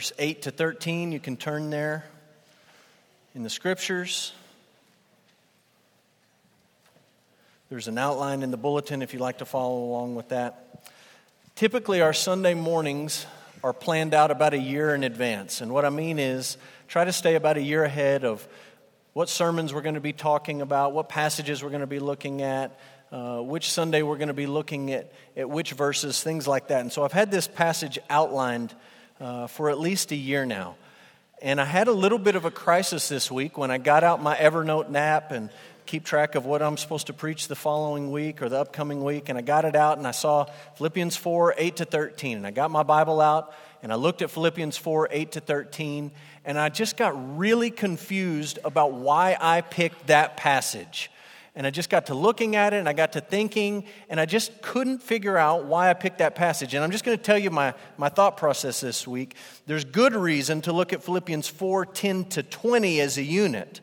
verse 0.00 0.12
8 0.18 0.40
to 0.40 0.50
13. 0.50 1.12
You 1.12 1.20
can 1.20 1.36
turn 1.36 1.68
there 1.68 2.06
in 3.34 3.42
the 3.42 3.50
scriptures. 3.50 4.32
There's 7.68 7.86
an 7.86 7.98
outline 7.98 8.42
in 8.42 8.50
the 8.50 8.56
bulletin 8.56 9.02
if 9.02 9.12
you'd 9.12 9.20
like 9.20 9.36
to 9.40 9.44
follow 9.44 9.84
along 9.84 10.14
with 10.14 10.30
that. 10.30 10.86
Typically, 11.54 12.00
our 12.00 12.14
Sunday 12.14 12.54
mornings 12.54 13.26
are 13.62 13.74
planned 13.74 14.14
out 14.14 14.30
about 14.30 14.54
a 14.54 14.58
year 14.58 14.94
in 14.94 15.04
advance. 15.04 15.60
And 15.60 15.70
what 15.70 15.84
I 15.84 15.90
mean 15.90 16.18
is, 16.18 16.56
try 16.88 17.04
to 17.04 17.12
stay 17.12 17.34
about 17.34 17.58
a 17.58 17.62
year 17.62 17.84
ahead 17.84 18.24
of 18.24 18.48
what 19.12 19.28
sermons 19.28 19.74
we're 19.74 19.82
going 19.82 19.96
to 19.96 20.00
be 20.00 20.14
talking 20.14 20.62
about, 20.62 20.94
what 20.94 21.10
passages 21.10 21.62
we're 21.62 21.68
going 21.68 21.82
to 21.82 21.86
be 21.86 22.00
looking 22.00 22.40
at, 22.40 22.80
uh, 23.12 23.40
which 23.40 23.70
Sunday 23.70 24.00
we're 24.00 24.16
going 24.16 24.28
to 24.28 24.32
be 24.32 24.46
looking 24.46 24.92
at, 24.92 25.12
at 25.36 25.50
which 25.50 25.72
verses, 25.72 26.22
things 26.22 26.48
like 26.48 26.68
that. 26.68 26.80
And 26.80 26.90
so 26.90 27.04
I've 27.04 27.12
had 27.12 27.30
this 27.30 27.46
passage 27.46 27.98
outlined 28.08 28.74
uh, 29.20 29.46
for 29.46 29.70
at 29.70 29.78
least 29.78 30.12
a 30.12 30.16
year 30.16 30.46
now. 30.46 30.76
And 31.42 31.60
I 31.60 31.64
had 31.64 31.88
a 31.88 31.92
little 31.92 32.18
bit 32.18 32.34
of 32.34 32.44
a 32.44 32.50
crisis 32.50 33.08
this 33.08 33.30
week 33.30 33.56
when 33.56 33.70
I 33.70 33.78
got 33.78 34.04
out 34.04 34.22
my 34.22 34.36
Evernote 34.36 34.94
app 34.94 35.32
and 35.32 35.50
keep 35.86 36.04
track 36.04 36.34
of 36.34 36.44
what 36.44 36.62
I'm 36.62 36.76
supposed 36.76 37.06
to 37.08 37.12
preach 37.12 37.48
the 37.48 37.56
following 37.56 38.12
week 38.12 38.42
or 38.42 38.48
the 38.48 38.60
upcoming 38.60 39.02
week. 39.02 39.28
And 39.28 39.38
I 39.38 39.40
got 39.40 39.64
it 39.64 39.74
out 39.74 39.98
and 39.98 40.06
I 40.06 40.10
saw 40.10 40.46
Philippians 40.76 41.16
4 41.16 41.54
8 41.56 41.76
to 41.76 41.84
13. 41.84 42.36
And 42.36 42.46
I 42.46 42.50
got 42.50 42.70
my 42.70 42.82
Bible 42.82 43.20
out 43.20 43.54
and 43.82 43.90
I 43.92 43.96
looked 43.96 44.22
at 44.22 44.30
Philippians 44.30 44.76
4 44.76 45.08
8 45.10 45.32
to 45.32 45.40
13. 45.40 46.10
And 46.44 46.58
I 46.58 46.68
just 46.68 46.96
got 46.96 47.38
really 47.38 47.70
confused 47.70 48.58
about 48.64 48.92
why 48.92 49.36
I 49.40 49.62
picked 49.62 50.08
that 50.08 50.36
passage. 50.36 51.10
And 51.56 51.66
I 51.66 51.70
just 51.70 51.90
got 51.90 52.06
to 52.06 52.14
looking 52.14 52.54
at 52.54 52.72
it 52.72 52.78
and 52.78 52.88
I 52.88 52.92
got 52.92 53.12
to 53.12 53.20
thinking, 53.20 53.84
and 54.08 54.20
I 54.20 54.24
just 54.24 54.62
couldn't 54.62 55.02
figure 55.02 55.36
out 55.36 55.64
why 55.64 55.90
I 55.90 55.94
picked 55.94 56.18
that 56.18 56.34
passage. 56.34 56.74
And 56.74 56.84
I'm 56.84 56.90
just 56.90 57.04
going 57.04 57.16
to 57.16 57.22
tell 57.22 57.38
you 57.38 57.50
my, 57.50 57.74
my 57.98 58.08
thought 58.08 58.36
process 58.36 58.80
this 58.80 59.06
week. 59.06 59.34
There's 59.66 59.84
good 59.84 60.14
reason 60.14 60.60
to 60.62 60.72
look 60.72 60.92
at 60.92 61.02
Philippians 61.02 61.48
4 61.48 61.86
10 61.86 62.24
to 62.26 62.42
20 62.42 63.00
as 63.00 63.18
a 63.18 63.22
unit 63.22 63.80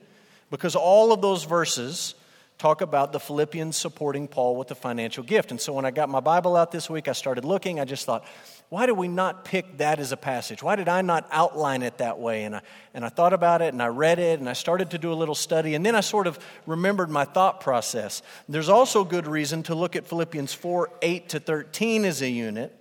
because 0.49 0.75
all 0.75 1.11
of 1.11 1.21
those 1.21 1.43
verses 1.43 2.15
talk 2.57 2.81
about 2.81 3.11
the 3.11 3.19
Philippians 3.19 3.77
supporting 3.77 4.27
Paul 4.27 4.55
with 4.55 4.67
the 4.67 4.75
financial 4.75 5.23
gift. 5.23 5.51
And 5.51 5.61
so 5.61 5.73
when 5.73 5.85
I 5.85 5.91
got 5.91 6.09
my 6.09 6.19
Bible 6.19 6.55
out 6.55 6.71
this 6.71 6.89
week, 6.89 7.07
I 7.07 7.11
started 7.11 7.45
looking. 7.45 7.79
I 7.79 7.85
just 7.85 8.05
thought, 8.05 8.25
why 8.69 8.87
did 8.87 8.93
we 8.93 9.07
not 9.07 9.45
pick 9.45 9.77
that 9.77 9.99
as 9.99 10.11
a 10.11 10.17
passage? 10.17 10.63
Why 10.63 10.75
did 10.75 10.89
I 10.89 11.01
not 11.01 11.27
outline 11.31 11.83
it 11.83 11.99
that 11.99 12.19
way? 12.19 12.45
And 12.45 12.55
I, 12.55 12.61
and 12.93 13.05
I 13.05 13.09
thought 13.09 13.33
about 13.33 13.61
it 13.61 13.73
and 13.73 13.81
I 13.81 13.87
read 13.87 14.17
it 14.17 14.39
and 14.39 14.49
I 14.49 14.53
started 14.53 14.91
to 14.91 14.97
do 14.97 15.13
a 15.13 15.15
little 15.15 15.35
study. 15.35 15.75
And 15.75 15.85
then 15.85 15.95
I 15.95 16.01
sort 16.01 16.25
of 16.25 16.39
remembered 16.65 17.11
my 17.11 17.25
thought 17.25 17.61
process. 17.61 18.23
There's 18.49 18.69
also 18.69 19.03
good 19.03 19.27
reason 19.27 19.63
to 19.63 19.75
look 19.75 19.95
at 19.95 20.07
Philippians 20.07 20.53
4 20.53 20.89
8 21.01 21.29
to 21.29 21.39
13 21.39 22.05
as 22.05 22.21
a 22.21 22.29
unit 22.29 22.75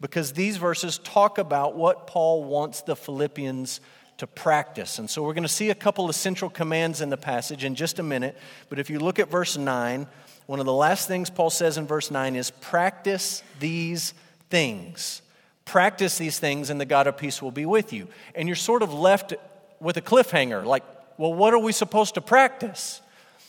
because 0.00 0.32
these 0.32 0.58
verses 0.58 0.98
talk 0.98 1.38
about 1.38 1.74
what 1.74 2.06
Paul 2.06 2.44
wants 2.44 2.82
the 2.82 2.96
Philippians 2.96 3.80
to 4.22 4.26
practice. 4.28 5.00
And 5.00 5.10
so 5.10 5.24
we're 5.24 5.34
going 5.34 5.42
to 5.42 5.48
see 5.48 5.70
a 5.70 5.74
couple 5.74 6.08
of 6.08 6.14
central 6.14 6.48
commands 6.48 7.00
in 7.00 7.10
the 7.10 7.16
passage 7.16 7.64
in 7.64 7.74
just 7.74 7.98
a 7.98 8.04
minute. 8.04 8.38
But 8.68 8.78
if 8.78 8.88
you 8.88 9.00
look 9.00 9.18
at 9.18 9.28
verse 9.28 9.56
9, 9.56 10.06
one 10.46 10.60
of 10.60 10.64
the 10.64 10.72
last 10.72 11.08
things 11.08 11.28
Paul 11.28 11.50
says 11.50 11.76
in 11.76 11.88
verse 11.88 12.08
9 12.08 12.36
is 12.36 12.52
practice 12.52 13.42
these 13.58 14.14
things. 14.48 15.22
Practice 15.64 16.18
these 16.18 16.38
things, 16.38 16.70
and 16.70 16.80
the 16.80 16.84
God 16.84 17.08
of 17.08 17.16
peace 17.16 17.42
will 17.42 17.50
be 17.50 17.66
with 17.66 17.92
you. 17.92 18.06
And 18.36 18.46
you're 18.46 18.54
sort 18.54 18.84
of 18.84 18.94
left 18.94 19.34
with 19.80 19.96
a 19.96 20.00
cliffhanger 20.00 20.64
like, 20.64 20.84
well, 21.18 21.34
what 21.34 21.52
are 21.52 21.58
we 21.58 21.72
supposed 21.72 22.14
to 22.14 22.20
practice? 22.20 23.02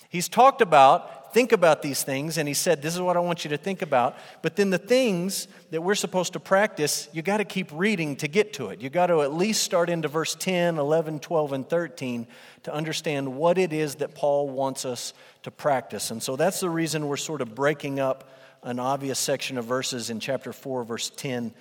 He's 0.10 0.28
talked 0.28 0.64
about 0.64 1.23
think 1.34 1.52
about 1.52 1.81
these 1.81 2.03
things. 2.03 2.38
And 2.38 2.48
he 2.48 2.53
said, 2.53 2.81
This 2.81 2.94
is 2.94 3.02
what 3.02 3.17
I 3.17 3.20
want 3.20 3.44
you 3.44 3.50
to 3.50 3.58
think 3.58 3.81
about. 3.81 4.17
But 4.42 4.56
then 4.56 4.70
the 4.70 4.78
things 4.78 5.48
that 5.72 5.81
we're 5.81 5.95
supposed 5.95 6.34
to 6.34 6.39
practice, 6.39 7.09
you 7.12 7.22
got 7.22 7.38
to 7.38 7.45
keep 7.45 7.70
reading 7.73 8.16
to 8.17 8.28
get 8.28 8.53
to 8.53 8.70
it. 8.70 8.81
You 8.81 8.89
got 8.89 9.08
to 9.08 9.22
at 9.22 9.34
least 9.34 9.64
start 9.64 9.89
into 9.89 10.08
verse 10.08 10.36
10, 10.36 10.78
11, 10.78 11.20
12, 11.20 11.54
and 11.54 11.67
13 11.67 12.28
to 12.64 12.73
understand 12.73 13.36
what 13.36 13.58
it 13.58 13.73
is 13.73 13.95
that 13.95 14.16
Paul 14.16 14.50
wants 14.50 14.86
us 14.86 15.14
to 15.42 15.52
practice. 15.52 16.11
And 16.11 16.22
so 16.22 16.36
that's 16.36 16.59
the 16.59 16.70
reason 16.70 17.08
we're 17.08 17.17
sort 17.17 17.42
of 17.42 17.54
breaking 17.55 18.00
up 18.00 18.30
an 18.64 18.80
obvious 18.80 19.20
section 19.20 19.58
of 19.58 19.65
verses 19.65 20.10
in 20.10 20.20
chapter 20.20 20.54
4, 20.54 20.83
verse 20.83 21.10
10 21.10 21.54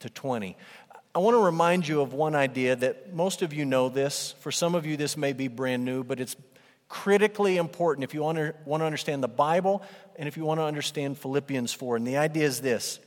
to 0.00 0.10
20. 0.10 0.56
I 1.12 1.18
want 1.18 1.34
to 1.34 1.42
remind 1.42 1.88
you 1.88 2.02
of 2.02 2.12
one 2.12 2.36
idea 2.36 2.76
that 2.76 3.12
most 3.12 3.42
of 3.42 3.52
you 3.52 3.64
know 3.64 3.88
this. 3.88 4.34
For 4.40 4.52
some 4.52 4.76
of 4.76 4.86
you, 4.86 4.96
this 4.96 5.16
may 5.16 5.32
be 5.32 5.48
brand 5.48 5.84
new, 5.84 6.04
but 6.04 6.20
it's 6.20 6.36
critically 6.90 7.56
important 7.56 8.04
if 8.04 8.12
you 8.12 8.20
want 8.20 8.36
to, 8.36 8.54
want 8.66 8.82
to 8.82 8.84
understand 8.84 9.22
the 9.22 9.28
Bible 9.28 9.82
and 10.16 10.28
if 10.28 10.36
you 10.36 10.44
want 10.44 10.60
to 10.60 10.64
understand 10.64 11.16
Philippians 11.16 11.72
4. 11.72 11.96
And 11.96 12.06
the 12.06 12.18
idea 12.18 12.44
is 12.44 12.60
this 12.60 13.00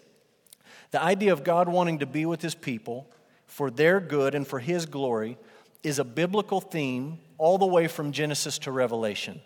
the 0.90 1.02
idea 1.02 1.34
of 1.34 1.44
God 1.44 1.70
wanting 1.70 2.00
to 2.00 2.08
be 2.08 2.26
with 2.26 2.42
his 2.42 2.56
people 2.56 3.08
for 3.46 3.70
their 3.70 4.00
good 4.00 4.34
and 4.34 4.48
for 4.48 4.58
his 4.58 4.88
glory 4.88 5.38
is 5.84 6.00
a 6.00 6.04
biblical 6.04 6.62
theme 6.62 7.20
all 7.38 7.58
the 7.58 7.66
way 7.66 7.88
from 7.88 8.14
Genesis 8.14 8.58
to 8.60 8.72
Revelation. 8.72 9.42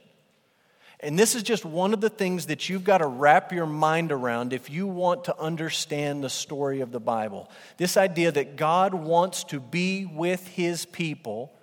And 1.00 1.18
this 1.18 1.36
is 1.36 1.44
just 1.44 1.66
one 1.66 1.94
of 1.94 2.02
the 2.02 2.10
things 2.10 2.48
that 2.48 2.70
you've 2.70 2.84
got 2.84 3.00
to 3.00 3.08
wrap 3.08 3.52
your 3.52 3.66
mind 3.66 4.12
around 4.12 4.54
if 4.54 4.70
you 4.70 4.88
want 4.88 5.26
to 5.26 5.40
understand 5.40 6.24
the 6.24 6.30
story 6.30 6.82
of 6.82 6.92
the 6.92 7.00
Bible. 7.00 7.50
This 7.78 7.98
idea 7.98 8.32
that 8.32 8.56
God 8.56 8.94
wants 8.94 9.44
to 9.46 9.60
be 9.60 10.06
with 10.06 10.48
his 10.48 10.86
people 10.86 11.57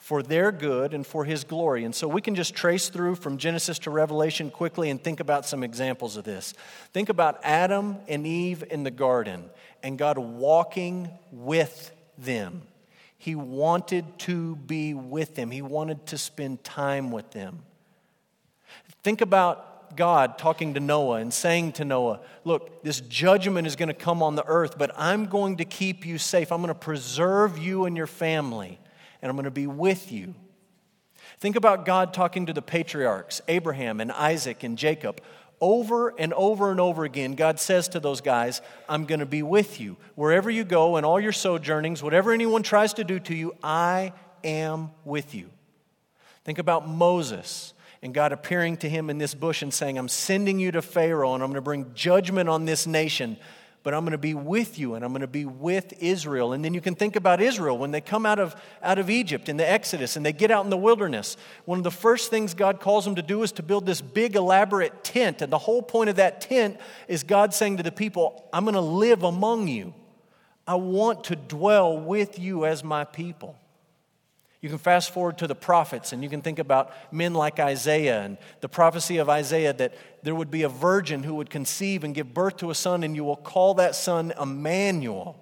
for 0.00 0.22
their 0.22 0.50
good 0.50 0.94
and 0.94 1.06
for 1.06 1.26
his 1.26 1.44
glory. 1.44 1.84
And 1.84 1.94
so 1.94 2.08
we 2.08 2.22
can 2.22 2.34
just 2.34 2.54
trace 2.54 2.88
through 2.88 3.16
from 3.16 3.36
Genesis 3.36 3.78
to 3.80 3.90
Revelation 3.90 4.50
quickly 4.50 4.88
and 4.88 5.00
think 5.00 5.20
about 5.20 5.44
some 5.44 5.62
examples 5.62 6.16
of 6.16 6.24
this. 6.24 6.54
Think 6.94 7.10
about 7.10 7.38
Adam 7.44 7.98
and 8.08 8.26
Eve 8.26 8.64
in 8.70 8.82
the 8.82 8.90
garden 8.90 9.44
and 9.82 9.98
God 9.98 10.16
walking 10.16 11.10
with 11.30 11.92
them. 12.16 12.62
He 13.18 13.34
wanted 13.34 14.18
to 14.20 14.56
be 14.56 14.94
with 14.94 15.34
them, 15.34 15.50
He 15.50 15.62
wanted 15.62 16.06
to 16.06 16.18
spend 16.18 16.64
time 16.64 17.12
with 17.12 17.30
them. 17.32 17.60
Think 19.02 19.20
about 19.20 19.96
God 19.96 20.38
talking 20.38 20.74
to 20.74 20.80
Noah 20.80 21.16
and 21.16 21.32
saying 21.32 21.72
to 21.72 21.84
Noah, 21.84 22.20
Look, 22.44 22.82
this 22.82 23.02
judgment 23.02 23.66
is 23.66 23.76
going 23.76 23.88
to 23.88 23.94
come 23.94 24.22
on 24.22 24.34
the 24.34 24.46
earth, 24.46 24.78
but 24.78 24.92
I'm 24.96 25.26
going 25.26 25.58
to 25.58 25.66
keep 25.66 26.06
you 26.06 26.16
safe. 26.16 26.50
I'm 26.50 26.62
going 26.62 26.68
to 26.68 26.74
preserve 26.74 27.58
you 27.58 27.84
and 27.84 27.98
your 27.98 28.06
family 28.06 28.78
and 29.22 29.30
I'm 29.30 29.36
going 29.36 29.44
to 29.44 29.50
be 29.50 29.66
with 29.66 30.12
you. 30.12 30.34
Think 31.38 31.56
about 31.56 31.84
God 31.84 32.12
talking 32.12 32.46
to 32.46 32.52
the 32.52 32.62
patriarchs, 32.62 33.40
Abraham 33.48 34.00
and 34.00 34.12
Isaac 34.12 34.62
and 34.62 34.76
Jacob. 34.76 35.20
Over 35.60 36.14
and 36.18 36.32
over 36.32 36.70
and 36.70 36.80
over 36.80 37.04
again, 37.04 37.34
God 37.34 37.60
says 37.60 37.88
to 37.88 38.00
those 38.00 38.22
guys, 38.22 38.62
I'm 38.88 39.04
going 39.04 39.20
to 39.20 39.26
be 39.26 39.42
with 39.42 39.80
you. 39.80 39.96
Wherever 40.14 40.50
you 40.50 40.64
go 40.64 40.96
and 40.96 41.04
all 41.04 41.20
your 41.20 41.32
sojournings, 41.32 42.02
whatever 42.02 42.32
anyone 42.32 42.62
tries 42.62 42.94
to 42.94 43.04
do 43.04 43.18
to 43.20 43.34
you, 43.34 43.54
I 43.62 44.12
am 44.42 44.90
with 45.04 45.34
you. 45.34 45.50
Think 46.44 46.58
about 46.58 46.88
Moses 46.88 47.74
and 48.02 48.14
God 48.14 48.32
appearing 48.32 48.78
to 48.78 48.88
him 48.88 49.10
in 49.10 49.18
this 49.18 49.34
bush 49.34 49.60
and 49.60 49.72
saying, 49.72 49.98
I'm 49.98 50.08
sending 50.08 50.58
you 50.58 50.72
to 50.72 50.80
Pharaoh 50.80 51.34
and 51.34 51.42
I'm 51.42 51.50
going 51.50 51.56
to 51.56 51.62
bring 51.62 51.92
judgment 51.94 52.48
on 52.48 52.64
this 52.64 52.86
nation 52.86 53.36
but 53.82 53.94
I'm 53.94 54.00
going 54.00 54.12
to 54.12 54.18
be 54.18 54.34
with 54.34 54.78
you 54.78 54.94
and 54.94 55.04
I'm 55.04 55.12
going 55.12 55.22
to 55.22 55.26
be 55.26 55.46
with 55.46 55.94
Israel. 56.02 56.52
And 56.52 56.64
then 56.64 56.74
you 56.74 56.80
can 56.80 56.94
think 56.94 57.16
about 57.16 57.40
Israel 57.40 57.78
when 57.78 57.90
they 57.90 58.00
come 58.00 58.26
out 58.26 58.38
of, 58.38 58.54
out 58.82 58.98
of 58.98 59.08
Egypt 59.08 59.48
in 59.48 59.56
the 59.56 59.68
Exodus 59.68 60.16
and 60.16 60.26
they 60.26 60.32
get 60.32 60.50
out 60.50 60.64
in 60.64 60.70
the 60.70 60.76
wilderness. 60.76 61.36
One 61.64 61.78
of 61.78 61.84
the 61.84 61.90
first 61.90 62.30
things 62.30 62.52
God 62.52 62.80
calls 62.80 63.04
them 63.04 63.14
to 63.14 63.22
do 63.22 63.42
is 63.42 63.52
to 63.52 63.62
build 63.62 63.86
this 63.86 64.02
big, 64.02 64.36
elaborate 64.36 65.02
tent. 65.02 65.40
And 65.40 65.50
the 65.50 65.58
whole 65.58 65.80
point 65.80 66.10
of 66.10 66.16
that 66.16 66.42
tent 66.42 66.78
is 67.08 67.22
God 67.22 67.54
saying 67.54 67.78
to 67.78 67.82
the 67.82 67.92
people, 67.92 68.48
I'm 68.52 68.64
going 68.64 68.74
to 68.74 68.80
live 68.80 69.22
among 69.22 69.68
you. 69.68 69.94
I 70.66 70.74
want 70.74 71.24
to 71.24 71.36
dwell 71.36 71.98
with 71.98 72.38
you 72.38 72.66
as 72.66 72.84
my 72.84 73.04
people. 73.04 73.56
You 74.60 74.68
can 74.68 74.78
fast 74.78 75.12
forward 75.12 75.38
to 75.38 75.46
the 75.46 75.54
prophets 75.54 76.12
and 76.12 76.22
you 76.22 76.28
can 76.28 76.42
think 76.42 76.58
about 76.58 76.92
men 77.12 77.32
like 77.32 77.58
Isaiah 77.58 78.22
and 78.22 78.36
the 78.60 78.68
prophecy 78.68 79.16
of 79.16 79.28
Isaiah 79.28 79.72
that 79.72 79.94
there 80.22 80.34
would 80.34 80.50
be 80.50 80.62
a 80.62 80.68
virgin 80.68 81.22
who 81.22 81.36
would 81.36 81.48
conceive 81.48 82.04
and 82.04 82.14
give 82.14 82.34
birth 82.34 82.58
to 82.58 82.70
a 82.70 82.74
son, 82.74 83.02
and 83.02 83.16
you 83.16 83.24
will 83.24 83.36
call 83.36 83.74
that 83.74 83.94
son 83.94 84.32
Emmanuel. 84.38 85.40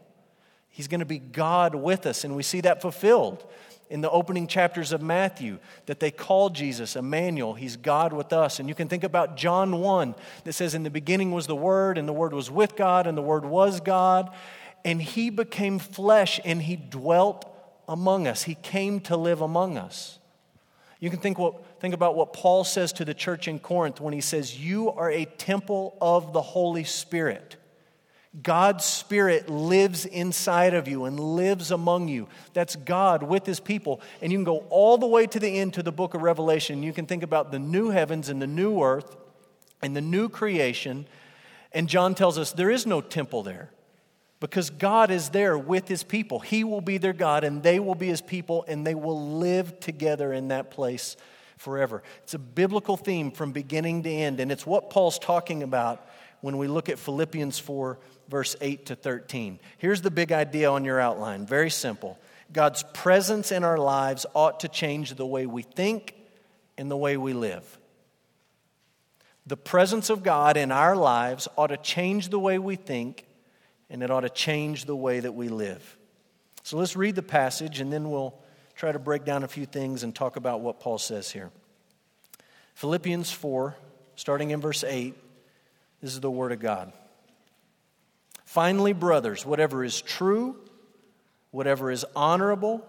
He's 0.69 0.87
going 0.87 1.01
to 1.01 1.06
be 1.06 1.19
God 1.19 1.75
with 1.75 2.06
us, 2.06 2.23
and 2.23 2.37
we 2.37 2.45
see 2.45 2.61
that 2.61 2.81
fulfilled 2.81 3.44
in 3.91 4.00
the 4.03 4.11
opening 4.11 4.47
chapters 4.47 4.93
of 4.93 5.03
Matthew 5.03 5.59
that 5.87 5.99
they 5.99 6.12
call 6.12 6.50
Jesus 6.50 6.94
Emmanuel. 6.94 7.55
He's 7.55 7.76
God 7.76 8.12
with 8.12 8.32
us. 8.32 8.61
And 8.61 8.69
you 8.69 8.75
can 8.75 8.87
think 8.87 9.03
about 9.03 9.37
John 9.37 9.81
1 9.81 10.15
that 10.44 10.53
says, 10.53 10.75
In 10.75 10.82
the 10.82 10.91
beginning 10.91 11.32
was 11.32 11.49
the 11.49 11.56
Word, 11.56 11.99
and 11.99 12.06
the 12.06 12.12
Word 12.12 12.32
was 12.32 12.50
with 12.50 12.76
God, 12.76 13.09
and 13.09 13.17
the 13.17 13.23
Word 13.23 13.44
was 13.44 13.81
God. 13.81 14.31
And 14.85 15.03
He 15.03 15.31
became 15.31 15.79
flesh, 15.79 16.38
and 16.44 16.62
He 16.62 16.76
dwelt 16.76 17.44
among 17.88 18.26
us. 18.26 18.44
He 18.44 18.55
came 18.55 19.00
to 19.00 19.17
live 19.17 19.40
among 19.40 19.79
us. 19.79 20.19
You 21.00 21.11
can 21.11 21.20
think, 21.20 21.38
what, 21.38 21.81
think 21.81 21.94
about 21.94 22.17
what 22.17 22.32
Paul 22.32 22.64
says 22.64 22.93
to 22.94 23.05
the 23.05 23.14
church 23.14 23.49
in 23.49 23.58
Corinth 23.58 24.00
when 24.00 24.12
he 24.12 24.20
says, 24.20 24.58
You 24.58 24.90
are 24.90 25.11
a 25.11 25.25
temple 25.25 25.96
of 26.00 26.32
the 26.32 26.43
Holy 26.43 26.85
Spirit. 26.85 27.56
God's 28.43 28.85
Spirit 28.85 29.49
lives 29.49 30.05
inside 30.05 30.75
of 30.75 30.87
you 30.87 31.06
and 31.06 31.19
lives 31.19 31.70
among 31.70 32.08
you. 32.08 32.29
That's 32.52 32.76
God 32.76 33.23
with 33.23 33.46
His 33.46 33.58
people. 33.58 34.00
And 34.20 34.31
you 34.31 34.38
can 34.38 34.44
go 34.44 34.67
all 34.69 34.99
the 34.99 35.06
way 35.06 35.26
to 35.26 35.41
the 35.41 35.58
end 35.58 35.75
to 35.75 35.82
the 35.82 35.93
book 35.93 36.14
of 36.14 36.23
Revelation. 36.23 36.82
You 36.82 36.93
can 36.93 37.06
think 37.06 37.23
about 37.23 37.50
the 37.50 37.58
new 37.58 37.91
heavens 37.91 38.29
and 38.29 38.41
the 38.41 38.46
new 38.46 38.82
earth 38.82 39.17
and 39.81 39.96
the 39.96 40.00
new 40.00 40.29
creation. 40.29 41.06
And 41.73 41.88
John 41.88 42.14
tells 42.14 42.38
us 42.38 42.52
there 42.52 42.70
is 42.70 42.87
no 42.87 43.00
temple 43.00 43.43
there. 43.43 43.70
Because 44.40 44.70
God 44.70 45.11
is 45.11 45.31
there 45.31 45.58
with 45.58 45.88
his 45.88 46.05
people. 46.05 46.38
He 46.38 46.62
will 46.64 46.81
be 46.81 46.99
their 46.99 47.12
God, 47.12 47.44
and 47.44 47.62
they 47.62 47.81
will 47.81 47.94
be 47.94 48.08
his 48.08 48.20
people, 48.20 48.64
and 48.69 48.87
they 48.87 48.94
will 48.94 49.38
live 49.38 49.81
together 49.81 50.32
in 50.32 50.49
that 50.49 50.70
place 50.70 51.17
forever. 51.56 52.02
It's 52.23 52.35
a 52.35 52.38
biblical 52.38 52.96
theme 52.96 53.31
from 53.32 53.52
beginning 53.52 54.05
to 54.05 54.11
end, 54.11 54.40
and 54.40 54.52
it's 54.52 54.67
what 54.67 54.90
Paul's 54.90 55.19
talking 55.19 55.62
about 55.62 56.06
when 56.40 56.56
we 56.56 56.69
look 56.69 56.88
at 56.88 56.99
Philippians 56.99 57.58
4, 57.58 57.99
verse 58.29 58.55
8 58.61 58.87
to 58.87 58.94
13. 58.94 59.58
Here's 59.79 60.02
the 60.02 60.11
big 60.11 60.31
idea 60.31 60.70
on 60.70 60.84
your 60.84 61.00
outline 61.00 61.46
very 61.46 61.70
simple 61.70 62.19
God's 62.52 62.84
presence 62.94 63.50
in 63.52 63.64
our 63.64 63.79
lives 63.79 64.25
ought 64.34 64.61
to 64.61 64.69
change 64.69 65.14
the 65.14 65.26
way 65.26 65.46
we 65.46 65.62
think 65.62 66.14
and 66.76 66.91
the 66.91 66.96
way 66.96 67.17
we 67.17 67.32
live. 67.32 67.79
The 69.46 69.56
presence 69.56 70.11
of 70.11 70.23
God 70.23 70.56
in 70.56 70.70
our 70.70 70.94
lives 70.94 71.49
ought 71.56 71.69
to 71.69 71.76
change 71.79 72.29
the 72.29 72.38
way 72.38 72.58
we 72.58 72.76
think 72.76 73.25
and 73.90 74.02
it 74.02 74.11
ought 74.11 74.20
to 74.20 74.31
change 74.31 74.85
the 74.85 74.96
way 74.96 75.20
that 75.20 75.32
we 75.32 75.49
live. 75.49 75.96
So 76.62 76.76
let's 76.76 76.96
read 76.96 77.14
the 77.14 77.23
passage 77.23 77.81
and 77.81 77.93
then 77.93 78.11
we'll 78.11 78.35
try 78.75 78.93
to 78.93 78.99
break 78.99 79.25
down 79.25 79.43
a 79.43 79.49
few 79.49 79.67
things 79.67 80.02
and 80.02 80.14
talk 80.14 80.37
about 80.37 80.61
what 80.61 80.81
Paul 80.81 80.99
says 80.99 81.31
here. 81.31 81.50
Philippians 82.75 83.31
4, 83.31 83.75
starting 84.14 84.50
in 84.50 84.61
verse 84.61 84.85
8, 84.85 85.14
this 86.00 86.12
is 86.12 86.20
the 86.20 86.31
Word 86.31 86.52
of 86.52 86.61
God. 86.61 86.93
Finally, 88.44 88.93
brothers, 88.93 89.44
whatever 89.44 89.82
is 89.82 90.00
true, 90.00 90.56
whatever 91.50 91.91
is 91.91 92.05
honorable, 92.14 92.87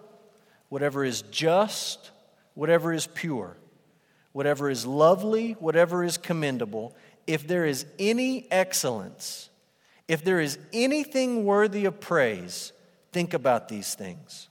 whatever 0.70 1.04
is 1.04 1.24
just, 1.24 2.12
whatever 2.54 2.94
is 2.94 3.08
pure, 3.08 3.58
whatever 4.32 4.70
is 4.70 4.86
lovely, 4.86 5.54
whatever 5.54 6.04
is 6.04 6.18
commendable, 6.18 6.96
if 7.26 7.48
there 7.48 7.66
is 7.66 7.86
any 7.98 8.48
excellence, 8.52 9.49
if 10.10 10.24
there 10.24 10.40
is 10.40 10.58
anything 10.74 11.46
worthy 11.46 11.86
of 11.86 12.00
praise, 12.00 12.74
think 13.12 13.36
about 13.36 13.70
these 13.70 13.94
things. 13.94 14.50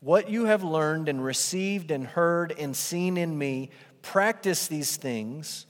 What 0.00 0.30
you 0.30 0.46
have 0.46 0.64
learned 0.64 1.10
and 1.10 1.22
received 1.22 1.90
and 1.90 2.06
heard 2.06 2.54
and 2.58 2.74
seen 2.74 3.18
in 3.18 3.36
me, 3.36 3.68
practice 4.00 4.68
these 4.68 4.96
things, 4.96 5.66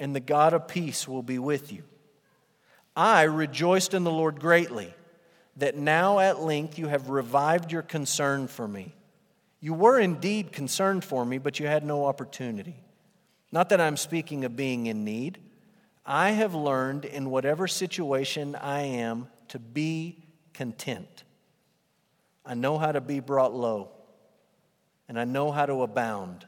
and 0.00 0.16
the 0.16 0.20
God 0.20 0.54
of 0.54 0.66
peace 0.66 1.06
will 1.06 1.22
be 1.22 1.38
with 1.38 1.74
you. 1.74 1.82
I 2.96 3.24
rejoiced 3.24 3.92
in 3.92 4.02
the 4.02 4.10
Lord 4.10 4.40
greatly 4.40 4.94
that 5.58 5.76
now 5.76 6.18
at 6.18 6.40
length 6.40 6.78
you 6.78 6.88
have 6.88 7.10
revived 7.10 7.70
your 7.70 7.82
concern 7.82 8.48
for 8.48 8.66
me. 8.66 8.94
You 9.60 9.74
were 9.74 9.98
indeed 9.98 10.52
concerned 10.52 11.04
for 11.04 11.26
me, 11.26 11.36
but 11.36 11.60
you 11.60 11.66
had 11.66 11.84
no 11.84 12.06
opportunity. 12.06 12.76
Not 13.52 13.68
that 13.68 13.80
I'm 13.80 13.98
speaking 13.98 14.46
of 14.46 14.56
being 14.56 14.86
in 14.86 15.04
need. 15.04 15.38
I 16.06 16.32
have 16.32 16.54
learned 16.54 17.04
in 17.04 17.30
whatever 17.30 17.66
situation 17.66 18.54
I 18.56 18.82
am 18.82 19.28
to 19.48 19.58
be 19.58 20.24
content. 20.52 21.24
I 22.44 22.54
know 22.54 22.78
how 22.78 22.92
to 22.92 23.00
be 23.00 23.20
brought 23.20 23.54
low, 23.54 23.90
and 25.08 25.18
I 25.18 25.24
know 25.24 25.50
how 25.50 25.64
to 25.64 25.82
abound. 25.82 26.46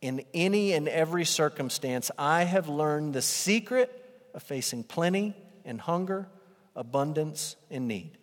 In 0.00 0.24
any 0.32 0.72
and 0.72 0.88
every 0.88 1.24
circumstance, 1.24 2.10
I 2.18 2.44
have 2.44 2.68
learned 2.68 3.14
the 3.14 3.22
secret 3.22 3.90
of 4.34 4.42
facing 4.42 4.84
plenty 4.84 5.34
and 5.64 5.80
hunger, 5.80 6.28
abundance 6.74 7.56
and 7.70 7.86
need. 7.86 8.18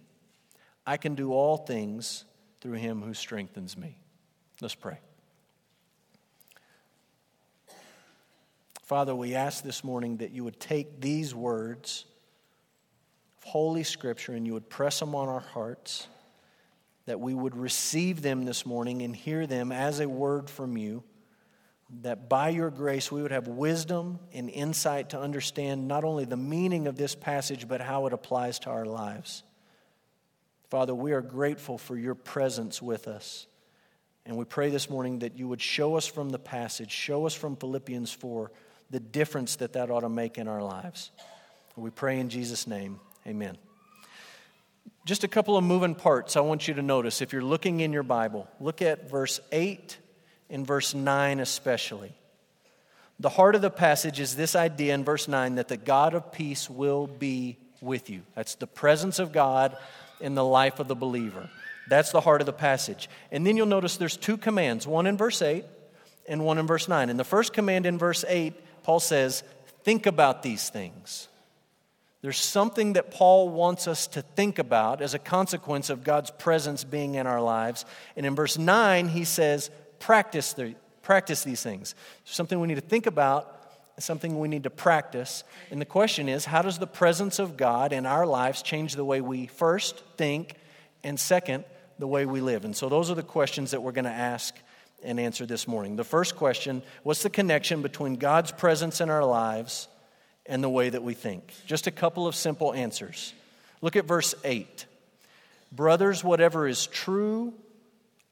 I 0.86 0.98
can 0.98 1.16
do 1.16 1.34
all 1.34 1.58
things 1.58 2.26
through 2.62 2.74
him 2.74 3.02
who 3.02 3.14
strengthens 3.14 3.78
me. 3.78 3.98
Let's 4.60 4.76
pray. 4.76 5.00
Father, 8.92 9.16
we 9.16 9.36
ask 9.36 9.64
this 9.64 9.86
morning 9.86 10.18
that 10.18 10.32
you 10.32 10.44
would 10.44 10.60
take 10.60 11.00
these 11.00 11.34
words 11.34 12.04
of 13.38 13.50
Holy 13.50 13.84
Scripture 13.84 14.34
and 14.34 14.46
you 14.46 14.52
would 14.52 14.70
press 14.70 15.00
them 15.00 15.16
on 15.16 15.30
our 15.30 15.40
hearts, 15.40 16.10
that 17.06 17.18
we 17.18 17.34
would 17.34 17.56
receive 17.56 18.22
them 18.22 18.44
this 18.44 18.66
morning 18.66 19.02
and 19.02 19.16
hear 19.16 19.48
them 19.48 19.72
as 19.72 20.02
a 20.02 20.10
word 20.10 20.50
from 20.50 20.76
you, 20.76 21.06
that 22.02 22.28
by 22.28 22.50
your 22.50 22.70
grace 22.70 23.10
we 23.10 23.22
would 23.22 23.32
have 23.32 23.48
wisdom 23.48 24.20
and 24.34 24.50
insight 24.50 25.12
to 25.12 25.18
understand 25.18 25.88
not 25.88 26.04
only 26.04 26.26
the 26.26 26.36
meaning 26.36 26.86
of 26.86 26.98
this 26.98 27.16
passage, 27.16 27.70
but 27.70 27.80
how 27.80 28.08
it 28.08 28.12
applies 28.12 28.60
to 28.60 28.70
our 28.70 28.86
lives. 28.86 29.44
Father, 30.70 30.94
we 30.94 31.14
are 31.14 31.22
grateful 31.22 31.78
for 31.78 31.96
your 31.96 32.14
presence 32.14 32.82
with 32.82 33.08
us. 33.08 33.48
And 34.26 34.36
we 34.36 34.44
pray 34.44 34.70
this 34.70 34.90
morning 34.90 35.20
that 35.20 35.38
you 35.38 35.48
would 35.48 35.62
show 35.62 35.96
us 35.96 36.08
from 36.08 36.30
the 36.30 36.40
passage, 36.40 36.92
show 36.92 37.26
us 37.26 37.34
from 37.34 37.56
Philippians 37.56 38.12
4 38.12 38.52
the 38.92 39.00
difference 39.00 39.56
that 39.58 39.74
that 39.74 39.90
ought 39.90 40.02
to 40.02 40.10
make 40.10 40.38
in 40.38 40.48
our 40.48 40.62
lives. 40.62 41.10
We 41.76 41.90
pray 41.90 42.20
in 42.20 42.30
Jesus' 42.30 42.68
name. 42.68 43.00
Amen. 43.26 43.58
Just 45.06 45.24
a 45.24 45.28
couple 45.28 45.58
of 45.58 45.64
moving 45.64 45.96
parts 45.96 46.36
I 46.36 46.42
want 46.42 46.68
you 46.68 46.74
to 46.76 46.82
notice 46.82 47.22
if 47.22 47.34
you're 47.34 47.44
looking 47.44 47.80
in 47.80 47.94
your 47.94 48.04
Bible. 48.04 48.48
Look 48.60 48.82
at 48.82 49.10
verse 49.10 49.40
8 49.52 49.98
and 50.50 50.68
verse 50.68 50.94
9 50.94 51.40
especially. 51.40 52.14
The 53.20 53.30
heart 53.30 53.56
of 53.56 53.62
the 53.62 53.70
passage 53.70 54.20
is 54.20 54.36
this 54.36 54.56
idea 54.56 54.94
in 54.94 55.04
verse 55.04 55.28
9 55.28 55.56
that 55.56 55.70
the 55.70 55.78
God 55.78 56.14
of 56.14 56.32
peace 56.32 56.70
will 56.70 57.08
be 57.08 57.58
with 57.80 58.10
you. 58.10 58.22
That's 58.36 58.56
the 58.56 58.68
presence 58.68 59.18
of 59.18 59.32
God 59.32 59.78
in 60.20 60.36
the 60.36 60.46
life 60.46 60.80
of 60.80 60.88
the 60.88 60.96
believer. 60.96 61.50
That's 61.90 62.12
the 62.12 62.22
heart 62.22 62.42
of 62.42 62.46
the 62.46 62.54
passage. 62.54 63.10
And 63.32 63.46
then 63.46 63.58
you'll 63.58 63.66
notice 63.66 63.98
there's 63.98 64.18
two 64.18 64.38
commands, 64.38 64.86
one 64.86 65.08
in 65.08 65.18
verse 65.18 65.42
8 65.42 65.66
and 66.28 66.46
one 66.46 66.58
in 66.58 66.68
verse 66.68 66.88
9. 66.88 67.10
And 67.10 67.20
the 67.20 67.24
first 67.24 67.54
command 67.54 67.86
in 67.86 67.98
verse 67.98 68.24
8 68.28 68.54
Paul 68.84 69.00
says, 69.00 69.44
Think 69.84 70.06
about 70.06 70.44
these 70.44 70.70
things. 70.70 71.28
There's 72.22 72.38
something 72.38 72.94
that 72.94 73.10
Paul 73.10 73.50
wants 73.50 73.88
us 73.88 74.06
to 74.08 74.22
think 74.22 74.60
about 74.60 75.02
as 75.02 75.16
a 75.16 75.20
consequence 75.20 75.90
of 75.90 76.04
God's 76.04 76.30
presence 76.30 76.84
being 76.84 77.16
in 77.16 77.26
our 77.26 77.42
lives. 77.42 77.84
And 78.16 78.28
in 78.28 78.36
verse 78.36 78.60
9, 78.60 79.08
he 79.10 79.24
says, 79.24 79.72
Practice, 79.98 80.54
the, 80.54 80.76
practice 81.02 81.44
these 81.44 81.64
things. 81.64 81.96
Something 82.26 82.60
we 82.60 82.68
need 82.68 82.76
to 82.76 82.82
think 82.82 83.08
about, 83.08 83.58
something 83.98 84.40
we 84.40 84.48
need 84.48 84.64
to 84.64 84.70
practice. 84.70 85.44
And 85.72 85.82
the 85.82 85.86
question 85.86 86.30
is, 86.30 86.46
how 86.46 86.62
does 86.62 86.78
the 86.78 86.88
presence 86.88 87.40
of 87.40 87.58
God 87.58 87.92
in 87.92 88.06
our 88.06 88.26
lives 88.26 88.62
change 88.62 88.96
the 88.96 89.06
way 89.06 89.22
we 89.22 89.48
first 89.48 90.04
think, 90.18 90.56
and 91.04 91.20
second, 91.20 91.66
the 91.98 92.08
way 92.08 92.28
we 92.28 92.40
live? 92.40 92.66
And 92.66 92.76
so 92.76 92.88
those 92.88 93.10
are 93.10 93.16
the 93.16 93.24
questions 93.24 93.72
that 93.72 93.82
we're 93.82 93.92
going 93.92 94.06
to 94.06 94.12
ask 94.12 94.56
and 95.04 95.20
answer 95.20 95.46
this 95.46 95.68
morning. 95.68 95.96
The 95.96 96.04
first 96.04 96.36
question 96.36 96.84
What's 97.04 97.24
the 97.24 97.30
connection 97.30 97.82
between 97.82 98.16
God's 98.16 98.52
presence 98.52 99.02
in 99.02 99.10
our 99.10 99.26
lives 99.26 99.88
and 100.46 100.64
the 100.64 100.70
way 100.70 100.90
that 100.90 101.04
we 101.04 101.14
think? 101.14 101.54
Just 101.66 101.88
a 101.88 101.92
couple 101.92 102.28
of 102.28 102.36
simple 102.36 102.74
answers. 102.74 103.34
Look 103.82 103.96
at 103.96 104.06
verse 104.06 104.36
8. 104.44 104.86
Brothers, 105.72 106.24
whatever 106.24 106.68
is 106.68 106.88
true, 106.88 107.54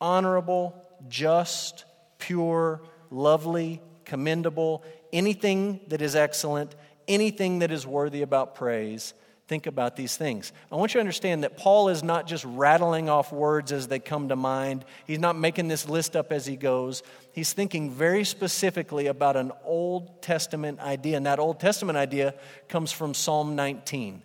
honorable, 0.01 0.75
just, 1.07 1.85
pure, 2.17 2.81
lovely, 3.09 3.81
commendable, 4.05 4.83
anything 5.13 5.79
that 5.87 6.01
is 6.01 6.15
excellent, 6.15 6.75
anything 7.07 7.59
that 7.59 7.71
is 7.71 7.87
worthy 7.87 8.21
about 8.21 8.55
praise, 8.55 9.13
think 9.49 9.65
about 9.65 9.95
these 9.95 10.15
things. 10.15 10.53
I 10.71 10.75
want 10.75 10.93
you 10.93 10.99
to 10.99 11.01
understand 11.01 11.43
that 11.43 11.57
Paul 11.57 11.89
is 11.89 12.03
not 12.03 12.27
just 12.27 12.45
rattling 12.45 13.09
off 13.09 13.33
words 13.33 13.71
as 13.71 13.87
they 13.87 13.97
come 13.97 14.29
to 14.29 14.35
mind, 14.35 14.85
he's 15.07 15.17
not 15.17 15.35
making 15.35 15.67
this 15.67 15.89
list 15.89 16.15
up 16.15 16.31
as 16.31 16.45
he 16.45 16.55
goes. 16.55 17.01
He's 17.33 17.51
thinking 17.51 17.89
very 17.89 18.23
specifically 18.23 19.07
about 19.07 19.35
an 19.35 19.51
Old 19.65 20.21
Testament 20.21 20.79
idea, 20.79 21.17
and 21.17 21.25
that 21.25 21.39
Old 21.39 21.59
Testament 21.59 21.97
idea 21.97 22.35
comes 22.67 22.91
from 22.91 23.15
Psalm 23.15 23.55
19. 23.55 24.15
It 24.15 24.21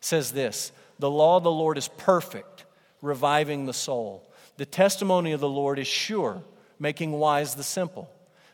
says 0.00 0.30
this 0.30 0.70
The 1.00 1.10
law 1.10 1.38
of 1.38 1.42
the 1.42 1.50
Lord 1.50 1.76
is 1.76 1.88
perfect, 1.88 2.64
reviving 3.02 3.66
the 3.66 3.74
soul. 3.74 4.22
The 4.58 4.66
testimony 4.66 5.32
of 5.32 5.40
the 5.40 5.48
Lord 5.48 5.80
is 5.80 5.88
sure, 5.88 6.40
making 6.78 7.10
wise 7.10 7.56
the 7.56 7.64
simple. 7.64 8.08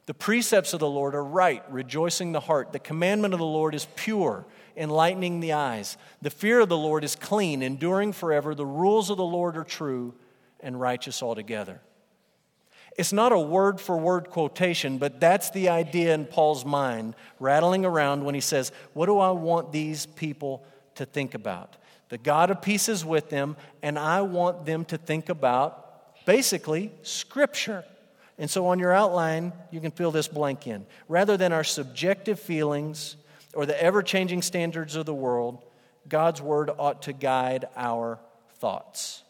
The 0.07 0.15
precepts 0.15 0.73
of 0.73 0.81
the 0.81 0.89
Lord 0.89 1.15
are 1.15 1.23
right, 1.23 1.63
rejoicing 1.71 2.33
the 2.33 2.41
heart. 2.41 2.73
The 2.73 2.79
commandment 2.79 3.35
of 3.35 3.41
the 3.41 3.45
Lord 3.45 3.75
is 3.75 3.87
pure 3.95 4.47
enlightening 4.79 5.41
the 5.41 5.53
eyes. 5.53 5.99
The 6.23 6.31
fear 6.31 6.61
of 6.61 6.69
the 6.69 6.79
Lord 6.79 7.05
is 7.05 7.17
clean, 7.17 7.63
enduring 7.63 8.13
forever. 8.13 8.55
The 8.55 8.65
rules 8.65 9.11
of 9.11 9.17
the 9.17 9.25
Lord 9.25 9.57
are 9.57 9.65
true 9.65 10.15
and 10.61 10.81
righteous 10.81 11.23
altogether. 11.23 11.81
It's 12.97 13.13
not 13.13 13.31
a 13.31 13.39
word 13.39 13.81
for 13.81 13.97
word 13.97 14.31
quotation, 14.31 14.99
but 14.99 15.21
that's 15.21 15.51
the 15.51 15.69
idea 15.69 16.15
in 16.15 16.25
Paul's 16.25 16.65
mind, 16.65 17.15
rattling 17.39 17.85
around 17.85 18.25
when 18.25 18.35
he 18.35 18.41
says, 18.41 18.73
What 18.93 19.07
do 19.07 19.19
I 19.19 19.31
want 19.31 19.71
these 19.71 20.07
people 20.07 20.65
to 20.97 21.05
think 21.05 21.35
about? 21.35 21.77
The 22.09 22.19
God 22.19 22.51
of 22.51 22.63
peace 22.63 22.89
is 22.89 23.05
with 23.05 23.31
them, 23.31 23.57
and 23.83 23.99
I 23.99 24.23
want 24.23 24.67
them 24.67 24.85
to 24.87 24.99
think 24.99 25.29
about 25.29 26.25
basically 26.27 26.93
Scripture. 27.03 27.85
And 28.37 28.51
so 28.51 28.67
on 28.67 28.79
your 28.79 28.93
outline, 28.93 29.53
you 29.71 29.81
can 29.81 29.91
fill 29.91 30.11
this 30.11 30.29
blank 30.29 30.67
in. 30.67 30.87
Rather 31.09 31.37
than 31.37 31.53
our 31.53 31.65
subjective 31.65 32.41
feelings, 32.41 33.17
or 33.55 33.67
the 33.67 33.81
ever 33.83 34.03
changing 34.03 34.43
standards 34.43 34.97
of 34.97 35.07
the 35.07 35.15
world, 35.15 35.65
God's 36.09 36.41
word 36.41 36.71
ought 36.79 37.03
to 37.03 37.13
guide 37.13 37.67
our 37.77 38.19
thoughts. 38.55 39.23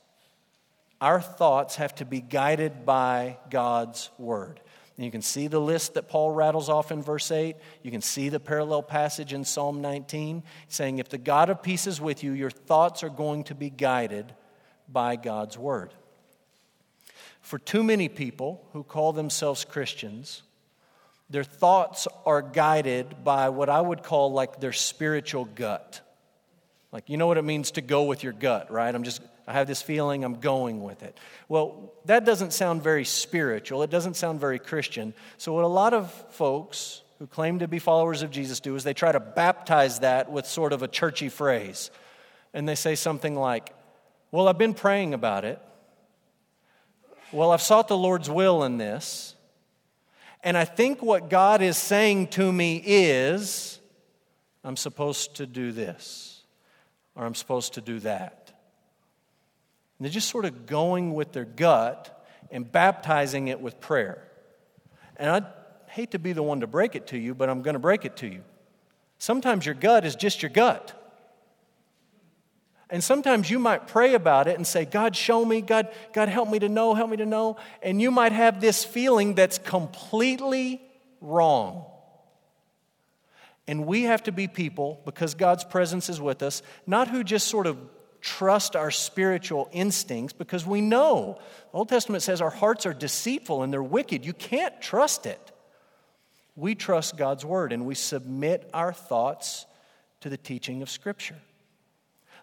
Our 1.01 1.21
thoughts 1.21 1.77
have 1.77 1.95
to 1.97 2.05
be 2.05 2.21
guided 2.21 2.85
by 2.85 3.39
God's 3.51 4.11
word. 4.19 4.61
And 4.97 5.05
you 5.05 5.13
can 5.13 5.23
see 5.23 5.47
the 5.47 5.61
list 5.61 5.95
that 5.95 6.09
Paul 6.09 6.33
rattles 6.33 6.69
off 6.69 6.91
in 6.91 7.03
verse 7.03 7.31
8. 7.31 7.55
You 7.85 7.93
can 7.93 8.01
see 8.01 8.31
the 8.31 8.41
parallel 8.41 8.83
passage 8.83 9.33
in 9.33 9.45
Psalm 9.45 9.81
19 9.81 10.43
saying, 10.67 10.99
If 10.99 11.09
the 11.09 11.19
God 11.19 11.51
of 11.51 11.63
peace 11.63 11.87
is 11.87 12.01
with 12.01 12.25
you, 12.25 12.33
your 12.33 12.51
thoughts 12.51 13.05
are 13.05 13.09
going 13.09 13.45
to 13.45 13.55
be 13.55 13.71
guided 13.71 14.35
by 14.89 15.15
God's 15.15 15.57
word. 15.57 15.95
For 17.41 17.61
too 17.61 17.85
many 17.85 18.09
people 18.09 18.67
who 18.73 18.83
call 18.83 19.13
themselves 19.13 19.65
Christians, 19.65 20.43
their 21.31 21.45
thoughts 21.45 22.09
are 22.25 22.43
guided 22.43 23.25
by 23.25 23.49
what 23.51 23.69
I 23.69 23.81
would 23.81 24.03
call 24.03 24.33
like 24.33 24.61
their 24.61 24.73
spiritual 24.73 25.45
gut. 25.45 26.01
Like, 26.91 27.11
you 27.11 27.17
know 27.17 27.27
what 27.27 27.37
it 27.37 27.45
means 27.45 27.73
to 27.73 27.83
go 27.83 28.05
with 28.05 28.23
your 28.23 28.33
gut, 28.33 28.71
right? 28.71 28.95
I'm 28.95 29.03
just 29.05 29.21
I 29.49 29.55
have 29.55 29.67
this 29.67 29.81
feeling, 29.81 30.25
I'm 30.25 30.41
going 30.41 30.83
with 30.83 31.03
it. 31.03 31.17
Well, 31.49 31.95
that 32.05 32.27
doesn't 32.27 32.53
sound 32.53 32.83
very 32.83 33.07
spiritual. 33.07 33.83
It 33.83 33.89
doesn't 33.89 34.15
sound 34.15 34.41
very 34.41 34.59
Christian. 34.59 35.15
So, 35.39 35.55
what 35.55 35.65
a 35.65 35.69
lot 35.69 35.95
of 35.95 36.13
folks 36.35 37.01
who 37.19 37.27
claim 37.27 37.61
to 37.61 37.67
be 37.67 37.79
followers 37.79 38.21
of 38.21 38.31
Jesus 38.31 38.61
do 38.61 38.77
is 38.77 38.85
they 38.85 38.93
try 38.93 39.11
to 39.11 39.21
baptize 39.21 40.01
that 40.01 40.31
with 40.31 40.47
sort 40.47 40.75
of 40.75 40.83
a 40.83 40.89
churchy 40.89 41.31
phrase. 41.31 41.91
And 42.53 42.69
they 42.69 42.75
say 42.75 42.95
something 42.95 43.35
like, 43.35 43.75
Well, 44.31 44.49
I've 44.49 44.59
been 44.59 44.75
praying 44.75 45.15
about 45.15 45.47
it. 45.47 45.59
Well, 47.33 47.51
I've 47.51 47.63
sought 47.63 47.89
the 47.89 47.97
Lord's 47.97 48.29
will 48.29 48.65
in 48.65 48.77
this. 48.77 49.35
And 50.43 50.57
I 50.57 50.65
think 50.65 51.03
what 51.03 51.31
God 51.31 51.63
is 51.63 51.77
saying 51.77 52.29
to 52.29 52.53
me 52.53 52.83
is, 52.85 53.81
I'm 54.65 54.77
supposed 54.77 55.37
to 55.37 55.47
do 55.47 55.73
this, 55.73 56.43
or 57.15 57.25
I'm 57.25 57.35
supposed 57.35 57.75
to 57.75 57.81
do 57.81 57.99
that. 58.01 58.53
And 59.99 60.05
they're 60.05 60.13
just 60.13 60.29
sort 60.29 60.45
of 60.45 60.67
going 60.67 61.15
with 61.15 61.33
their 61.33 61.45
gut 61.45 62.25
and 62.51 62.71
baptizing 62.71 63.49
it 63.49 63.61
with 63.61 63.81
prayer. 63.81 64.23
And 65.17 65.31
I 65.31 65.43
hate 65.91 66.13
to 66.13 66.19
be 66.19 66.33
the 66.33 66.43
one 66.43 66.61
to 66.61 66.67
break 66.67 66.95
it 66.95 67.09
to 67.09 67.19
you, 67.19 67.35
but 67.35 67.49
I'm 67.49 67.63
going 67.63 67.75
to 67.75 67.81
break 67.81 68.05
it 68.05 68.17
to 68.19 68.29
you. 68.29 68.43
Sometimes 69.19 69.67
your 69.67 69.75
gut 69.75 70.05
is 70.05 70.15
just 70.15 70.43
your 70.43 70.51
gut. 70.51 70.95
And 72.91 73.05
sometimes 73.05 73.51
you 73.51 73.59
might 73.59 73.87
pray 73.87 74.15
about 74.15 74.49
it 74.49 74.57
and 74.57 74.67
say, 74.67 74.85
God, 74.85 75.15
show 75.15 75.45
me, 75.45 75.61
God, 75.61 75.89
God, 76.15 76.29
help 76.29 76.49
me 76.49 76.59
to 76.59 76.69
know, 76.69 76.95
help 76.95 77.11
me 77.11 77.19
to 77.19 77.27
know. 77.27 77.59
And 77.83 78.01
you 78.01 78.11
might 78.11 78.33
have 78.33 78.61
this 78.61 78.85
feeling 78.85 79.35
that's 79.35 79.59
completely 79.59 80.81
wrong. 81.21 81.85
And 83.67 83.85
we 83.87 84.05
have 84.05 84.23
to 84.23 84.33
be 84.33 84.49
people, 84.49 85.03
because 85.05 85.35
God's 85.35 85.65
presence 85.65 86.09
is 86.09 86.19
with 86.19 86.43
us, 86.43 86.63
not 86.87 87.09
who 87.09 87.23
just 87.23 87.49
sort 87.49 87.67
of 87.67 87.77
trust 88.23 88.75
our 88.75 88.91
spiritual 88.91 89.69
instincts 89.71 90.33
because 90.33 90.67
we 90.67 90.81
know. 90.81 91.39
The 91.71 91.79
Old 91.79 91.89
Testament 91.89 92.23
says 92.23 92.41
our 92.41 92.51
hearts 92.51 92.87
are 92.87 92.95
deceitful 92.95 93.63
and 93.63 93.73
they're 93.73 93.83
wicked. 93.83 94.25
You 94.25 94.33
can't 94.33 94.81
trust 94.81 95.27
it. 95.27 95.53
We 96.57 96.75
trust 96.75 97.17
God's 97.17 97.45
word 97.45 97.73
and 97.73 97.87
we 97.87 97.95
submit 97.95 98.69
our 98.73 98.93
thoughts 98.93 99.67
to 100.23 100.31
the 100.31 100.37
teaching 100.37 100.83
of 100.83 100.91
Scripture. 100.91 101.37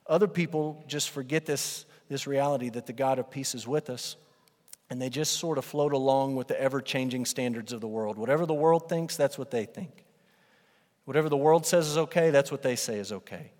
Other 0.08 0.28
people 0.28 0.84
just 0.88 1.10
forget 1.10 1.46
this, 1.46 1.86
this 2.10 2.28
reality 2.28 2.70
that 2.70 2.86
the 2.86 2.94
God 2.94 3.20
of 3.20 3.30
peace 3.32 3.56
is 3.56 3.68
with 3.68 3.90
us 3.90 4.16
and 4.90 5.02
they 5.02 5.10
just 5.10 5.34
sort 5.34 5.58
of 5.58 5.66
float 5.66 5.94
along 5.94 6.36
with 6.36 6.48
the 6.48 6.60
ever 6.62 6.80
changing 6.80 7.26
standards 7.26 7.74
of 7.74 7.82
the 7.82 7.88
world. 7.88 8.18
Whatever 8.18 8.46
the 8.46 8.54
world 8.54 8.88
thinks, 8.88 9.18
that's 9.18 9.38
what 9.38 9.50
they 9.50 9.66
think. 9.66 10.06
Whatever 11.06 11.30
the 11.30 11.38
world 11.38 11.66
says 11.66 11.88
is 11.88 11.98
okay, 11.98 12.30
that's 12.30 12.52
what 12.52 12.62
they 12.62 12.76
say 12.76 13.00
is 13.00 13.12
okay. 13.12 13.52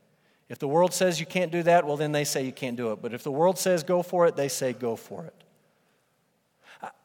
If 0.50 0.60
the 0.60 0.68
world 0.68 0.94
says 0.94 1.20
you 1.20 1.26
can't 1.26 1.52
do 1.52 1.64
that, 1.64 1.86
well, 1.86 1.98
then 1.98 2.12
they 2.12 2.24
say 2.24 2.46
you 2.46 2.52
can't 2.52 2.78
do 2.78 2.92
it. 2.92 3.02
But 3.02 3.14
if 3.14 3.24
the 3.24 3.32
world 3.32 3.58
says 3.58 3.84
go 3.84 4.04
for 4.04 4.28
it, 4.28 4.36
they 4.36 4.48
say 4.48 4.74
go 4.74 4.96
for 4.96 5.26
it. 5.26 5.34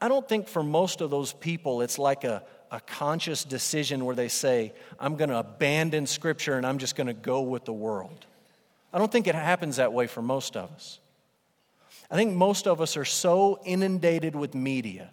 I 0.01 0.09
don't 0.09 0.29
think 0.29 0.49
for 0.49 0.63
most 0.63 1.01
of 1.01 1.11
those 1.11 1.33
people 1.33 1.81
it's 1.81 1.99
like 1.99 2.25
a, 2.25 2.43
a 2.71 2.81
conscious 2.81 3.45
decision 3.45 4.05
where 4.05 4.15
they 4.15 4.29
say, 4.29 4.75
I'm 4.99 5.17
going 5.17 5.31
to 5.31 5.39
abandon 5.39 6.07
Scripture 6.07 6.57
and 6.57 6.67
I'm 6.67 6.77
just 6.77 6.97
going 6.97 7.07
to 7.07 7.15
go 7.15 7.41
with 7.41 7.65
the 7.65 7.73
world. 7.73 8.27
I 8.93 8.99
don't 8.99 9.11
think 9.11 9.27
it 9.27 9.35
happens 9.35 9.77
that 9.77 9.93
way 9.93 10.07
for 10.07 10.23
most 10.23 10.57
of 10.57 10.71
us. 10.73 10.99
I 12.11 12.17
think 12.17 12.35
most 12.35 12.67
of 12.67 12.81
us 12.81 12.97
are 12.97 13.05
so 13.05 13.61
inundated 13.65 14.35
with 14.35 14.55
media. 14.55 15.11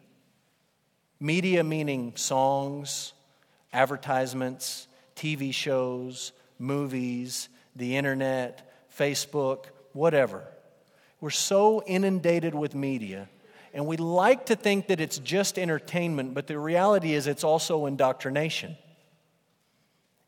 Media 1.20 1.64
meaning 1.64 2.14
songs, 2.16 3.14
advertisements, 3.72 4.88
TV 5.16 5.54
shows, 5.54 6.32
movies, 6.58 7.50
the 7.76 7.96
internet, 7.96 8.72
Facebook, 8.96 9.66
whatever. 9.94 10.44
We're 11.20 11.30
so 11.30 11.84
inundated 11.86 12.54
with 12.56 12.76
media, 12.76 13.30
and 13.74 13.86
we 13.86 13.98
like 13.98 14.48
to 14.48 14.56
think 14.56 14.88
that 14.88 15.00
it's 15.00 15.20
just 15.20 15.58
entertainment, 15.58 16.34
but 16.34 16.48
the 16.48 16.58
reality 16.60 17.14
is 17.14 17.28
it's 17.28 17.44
also 17.44 17.86
indoctrination. 17.86 18.78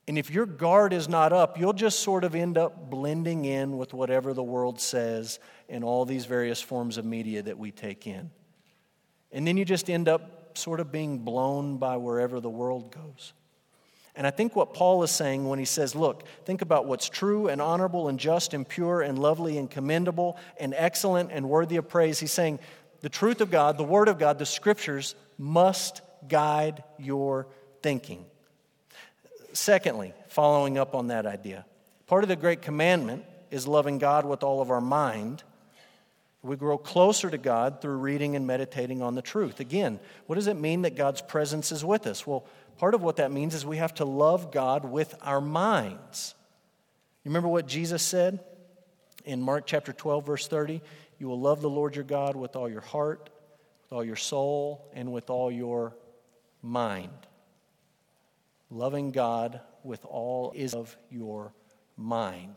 And 0.10 0.18
if 0.18 0.32
your 0.32 0.48
guard 0.48 0.92
is 0.92 1.08
not 1.08 1.34
up, 1.34 1.60
you'll 1.60 1.72
just 1.72 2.00
sort 2.00 2.24
of 2.24 2.34
end 2.34 2.58
up 2.58 2.90
blending 2.90 3.46
in 3.46 3.78
with 3.78 3.94
whatever 3.94 4.34
the 4.34 4.42
world 4.42 4.82
says 4.82 5.38
in 5.68 5.84
all 5.84 6.04
these 6.04 6.26
various 6.26 6.60
forms 6.60 6.98
of 6.98 7.06
media 7.06 7.44
that 7.44 7.60
we 7.60 7.70
take 7.70 8.08
in. 8.08 8.32
And 9.32 9.46
then 9.46 9.56
you 9.56 9.66
just 9.66 9.88
end 9.88 10.10
up 10.10 10.58
sort 10.58 10.80
of 10.80 10.92
being 10.92 11.20
blown 11.20 11.78
by 11.78 11.98
wherever 11.98 12.40
the 12.40 12.50
world 12.50 12.92
goes. 12.92 13.34
And 14.16 14.26
I 14.26 14.32
think 14.32 14.56
what 14.56 14.74
Paul 14.74 15.04
is 15.04 15.12
saying 15.12 15.48
when 15.48 15.60
he 15.60 15.66
says, 15.66 15.94
Look, 15.94 16.24
think 16.44 16.64
about 16.64 16.88
what's 16.88 17.08
true 17.08 17.48
and 17.48 17.62
honorable 17.62 18.08
and 18.08 18.20
just 18.20 18.56
and 18.56 18.68
pure 18.68 19.04
and 19.04 19.20
lovely 19.20 19.60
and 19.60 19.70
commendable 19.70 20.40
and 20.60 20.74
excellent 20.76 21.30
and 21.32 21.48
worthy 21.48 21.76
of 21.76 21.88
praise. 21.88 22.20
He's 22.20 22.32
saying, 22.32 22.58
The 23.02 23.10
truth 23.10 23.42
of 23.42 23.52
God, 23.52 23.78
the 23.78 23.84
Word 23.84 24.08
of 24.08 24.18
God, 24.18 24.40
the 24.40 24.46
Scriptures 24.48 25.14
must 25.38 26.02
guide 26.28 26.84
your 26.98 27.46
thinking. 27.84 28.26
Secondly, 29.54 30.14
following 30.28 30.78
up 30.78 30.96
on 30.96 31.08
that 31.08 31.26
idea, 31.26 31.66
part 32.08 32.24
of 32.24 32.30
the 32.30 32.36
great 32.36 32.62
commandment 32.62 33.24
is 33.52 33.68
loving 33.68 33.98
God 33.98 34.26
with 34.26 34.44
all 34.44 34.62
of 34.62 34.70
our 34.70 34.82
mind. 34.82 35.44
We 36.42 36.56
grow 36.56 36.78
closer 36.78 37.30
to 37.30 37.38
God 37.38 37.82
through 37.82 37.98
reading 37.98 38.36
and 38.36 38.48
meditating 38.48 39.02
on 39.02 39.16
the 39.16 39.22
truth. 39.22 39.60
Again, 39.60 40.00
what 40.28 40.36
does 40.36 40.48
it 40.48 40.56
mean 40.56 40.84
that 40.84 40.96
God's 40.96 41.22
presence 41.22 41.72
is 41.72 41.84
with 41.84 42.08
us? 42.08 42.26
Well, 42.26 42.46
Part 42.80 42.96
of 42.96 43.04
what 43.04 43.18
that 43.18 43.30
means 43.30 43.54
is 43.54 43.66
we 43.66 43.76
have 43.76 43.94
to 43.96 44.06
love 44.06 44.52
God 44.54 44.86
with 44.86 45.14
our 45.22 45.42
minds. 45.42 46.34
You 47.24 47.30
remember 47.30 47.50
what 47.50 47.68
Jesus 47.68 48.02
said 48.02 48.40
in 49.26 49.42
Mark 49.42 49.66
chapter 49.68 49.92
12, 49.92 50.26
verse 50.26 50.48
30? 50.48 50.82
You 51.20 51.28
will 51.28 51.42
love 51.42 51.60
the 51.60 51.70
Lord 51.70 51.96
your 51.96 52.06
God 52.06 52.38
with 52.38 52.56
all 52.56 52.70
your 52.70 52.80
heart, 52.80 53.30
with 53.84 53.92
all 53.92 54.04
your 54.04 54.16
soul, 54.16 54.90
and 54.94 55.12
with 55.12 55.30
all 55.30 55.52
your 55.52 55.94
mind. 56.62 57.10
Loving 58.70 59.12
God 59.12 59.62
with 59.84 60.06
all 60.06 60.52
is 60.56 60.74
of 60.74 60.96
your 61.10 61.54
mind. 61.98 62.56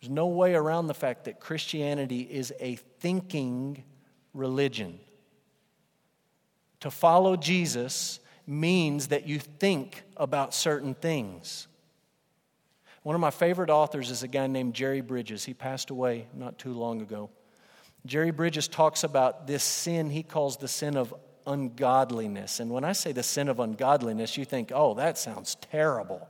There's 0.00 0.10
no 0.10 0.26
way 0.28 0.54
around 0.54 0.86
the 0.86 0.94
fact 0.94 1.24
that 1.24 1.40
Christianity 1.40 2.20
is 2.20 2.52
a 2.60 2.76
thinking 3.00 3.84
religion. 4.32 5.00
To 6.80 6.90
follow 6.90 7.36
Jesus 7.36 8.20
means 8.46 9.08
that 9.08 9.26
you 9.26 9.38
think 9.38 10.02
about 10.16 10.54
certain 10.54 10.94
things. 10.94 11.66
One 13.02 13.14
of 13.14 13.20
my 13.20 13.30
favorite 13.30 13.70
authors 13.70 14.10
is 14.10 14.22
a 14.22 14.28
guy 14.28 14.46
named 14.46 14.74
Jerry 14.74 15.00
Bridges. 15.00 15.44
He 15.44 15.54
passed 15.54 15.90
away 15.90 16.26
not 16.34 16.58
too 16.58 16.72
long 16.72 17.00
ago. 17.00 17.30
Jerry 18.06 18.30
Bridges 18.30 18.68
talks 18.68 19.02
about 19.04 19.46
this 19.46 19.62
sin 19.62 20.10
he 20.10 20.22
calls 20.22 20.56
the 20.56 20.68
sin 20.68 20.96
of 20.96 21.12
ungodliness. 21.48 22.60
And 22.60 22.70
when 22.70 22.84
I 22.84 22.92
say 22.92 23.12
the 23.12 23.22
sin 23.22 23.48
of 23.48 23.58
ungodliness, 23.58 24.36
you 24.36 24.44
think, 24.44 24.70
oh, 24.74 24.94
that 24.94 25.18
sounds 25.18 25.56
terrible. 25.56 26.28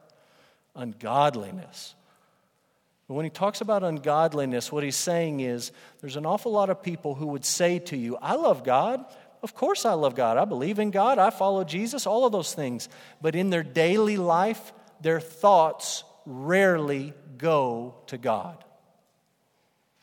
Ungodliness. 0.74 1.94
But 3.08 3.14
when 3.14 3.24
he 3.24 3.30
talks 3.30 3.60
about 3.60 3.82
ungodliness, 3.82 4.70
what 4.70 4.84
he's 4.84 4.96
saying 4.96 5.40
is 5.40 5.72
there's 6.00 6.16
an 6.16 6.24
awful 6.24 6.52
lot 6.52 6.70
of 6.70 6.82
people 6.82 7.14
who 7.14 7.26
would 7.28 7.44
say 7.44 7.78
to 7.80 7.96
you, 7.96 8.16
I 8.22 8.36
love 8.36 8.64
God, 8.64 9.04
of 9.42 9.54
course, 9.54 9.84
I 9.84 9.92
love 9.92 10.14
God. 10.14 10.36
I 10.36 10.44
believe 10.44 10.78
in 10.78 10.90
God. 10.90 11.18
I 11.18 11.30
follow 11.30 11.62
Jesus, 11.64 12.06
all 12.06 12.24
of 12.24 12.32
those 12.32 12.54
things. 12.54 12.88
But 13.20 13.34
in 13.34 13.50
their 13.50 13.62
daily 13.62 14.16
life, 14.16 14.72
their 15.00 15.20
thoughts 15.20 16.04
rarely 16.26 17.14
go 17.36 17.94
to 18.08 18.18
God. 18.18 18.64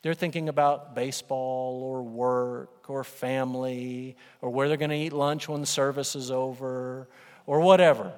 They're 0.06 0.14
thinking 0.14 0.50
about 0.50 0.94
baseball 0.94 1.82
or 1.82 2.04
work 2.04 2.92
or 2.92 3.04
family 3.04 4.16
or 4.40 4.52
where 4.52 4.68
they're 4.68 4.78
going 4.78 4.92
to 4.92 4.96
eat 4.96 5.14
lunch 5.14 5.50
when 5.50 5.62
the 5.62 5.66
service 5.66 6.16
is 6.16 6.30
over 6.30 7.08
or 7.48 7.60
whatever. 7.62 8.14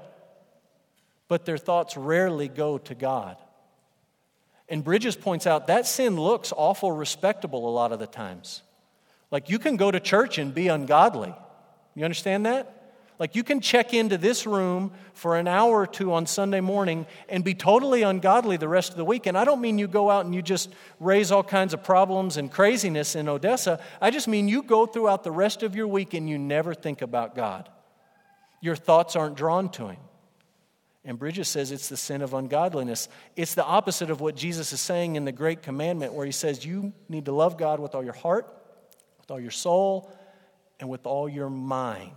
But 1.30 1.46
their 1.46 1.58
thoughts 1.58 1.96
rarely 1.96 2.50
go 2.50 2.78
to 2.78 2.94
God. 2.94 3.38
And 4.68 4.84
Bridges 4.84 5.16
points 5.16 5.48
out 5.48 5.68
that 5.68 5.88
sin 5.88 6.18
looks 6.18 6.52
awful 6.52 6.92
respectable 6.92 7.70
a 7.70 7.72
lot 7.72 7.94
of 7.94 8.00
the 8.00 8.06
times. 8.06 8.64
Like 9.32 9.50
you 9.50 9.58
can 9.58 9.78
go 9.78 9.90
to 9.90 10.02
church 10.02 10.38
and 10.38 10.54
be 10.54 10.68
ungodly. 10.68 11.34
You 11.96 12.04
understand 12.04 12.46
that? 12.48 12.77
Like 13.20 13.36
you 13.36 13.44
can 13.44 13.62
check 13.62 13.94
into 13.94 14.18
this 14.18 14.46
room 14.46 14.92
for 15.14 15.38
an 15.38 15.48
hour 15.48 15.82
or 15.82 15.88
two 15.88 16.14
on 16.14 16.28
Sunday 16.28 16.62
morning 16.62 17.08
and 17.28 17.44
be 17.44 17.56
totally 17.56 18.04
ungodly 18.04 18.58
the 18.58 18.68
rest 18.68 18.92
of 18.92 18.98
the 18.98 19.06
week. 19.06 19.26
And 19.26 19.36
I 19.36 19.44
don't 19.44 19.60
mean 19.60 19.80
you 19.80 19.88
go 19.88 20.12
out 20.12 20.26
and 20.26 20.36
you 20.36 20.44
just 20.44 20.70
raise 21.00 21.32
all 21.32 21.44
kinds 21.44 21.74
of 21.74 21.84
problems 21.84 22.38
and 22.38 22.52
craziness 22.52 23.16
in 23.16 23.28
Odessa. 23.28 23.82
I 24.00 24.12
just 24.12 24.28
mean 24.28 24.48
you 24.48 24.62
go 24.62 24.86
throughout 24.86 25.24
the 25.24 25.32
rest 25.32 25.64
of 25.64 25.76
your 25.76 25.88
week 25.88 26.14
and 26.14 26.30
you 26.30 26.38
never 26.38 26.76
think 26.76 27.02
about 27.02 27.36
God. 27.36 27.70
Your 28.62 28.76
thoughts 28.76 29.16
aren't 29.16 29.36
drawn 29.36 29.70
to 29.72 29.88
Him. 29.88 29.98
And 31.04 31.18
Bridges 31.18 31.48
says 31.48 31.72
it's 31.72 31.90
the 31.90 31.98
sin 31.98 32.22
of 32.22 32.34
ungodliness. 32.34 33.08
It's 33.36 33.56
the 33.56 33.64
opposite 33.64 34.12
of 34.12 34.20
what 34.20 34.36
Jesus 34.36 34.74
is 34.74 34.82
saying 34.82 35.16
in 35.16 35.26
the 35.26 35.32
Great 35.32 35.64
Commandment, 35.64 36.14
where 36.14 36.26
He 36.26 36.32
says 36.32 36.66
you 36.66 36.92
need 37.08 37.26
to 37.26 37.32
love 37.32 37.58
God 37.58 37.80
with 37.80 37.96
all 37.96 38.04
your 38.04 38.14
heart, 38.14 38.46
with 39.20 39.32
all 39.32 39.40
your 39.40 39.52
soul, 39.52 40.12
and 40.80 40.90
with 40.90 41.06
all 41.06 41.30
your 41.30 41.50
mind. 41.50 42.12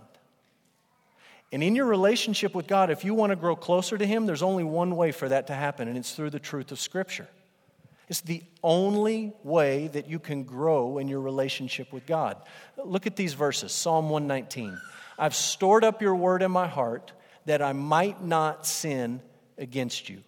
And 1.51 1.61
in 1.61 1.75
your 1.75 1.85
relationship 1.85 2.55
with 2.55 2.67
God, 2.67 2.89
if 2.89 3.03
you 3.03 3.13
want 3.13 3.31
to 3.31 3.35
grow 3.35 3.55
closer 3.55 3.97
to 3.97 4.05
Him, 4.05 4.25
there's 4.25 4.41
only 4.41 4.63
one 4.63 4.95
way 4.95 5.11
for 5.11 5.27
that 5.27 5.47
to 5.47 5.53
happen, 5.53 5.87
and 5.87 5.97
it's 5.97 6.13
through 6.13 6.29
the 6.29 6.39
truth 6.39 6.71
of 6.71 6.79
Scripture. 6.79 7.27
It's 8.07 8.21
the 8.21 8.43
only 8.63 9.33
way 9.43 9.87
that 9.87 10.09
you 10.09 10.19
can 10.19 10.43
grow 10.43 10.97
in 10.97 11.07
your 11.07 11.21
relationship 11.21 11.93
with 11.93 12.05
God. 12.05 12.37
Look 12.83 13.07
at 13.07 13.15
these 13.15 13.33
verses 13.33 13.71
Psalm 13.71 14.09
119. 14.09 14.79
I've 15.17 15.35
stored 15.35 15.83
up 15.83 16.01
your 16.01 16.15
word 16.15 16.41
in 16.41 16.51
my 16.51 16.67
heart 16.67 17.13
that 17.45 17.61
I 17.61 17.73
might 17.73 18.23
not 18.23 18.65
sin 18.65 19.21
against 19.57 20.09
you. 20.09 20.23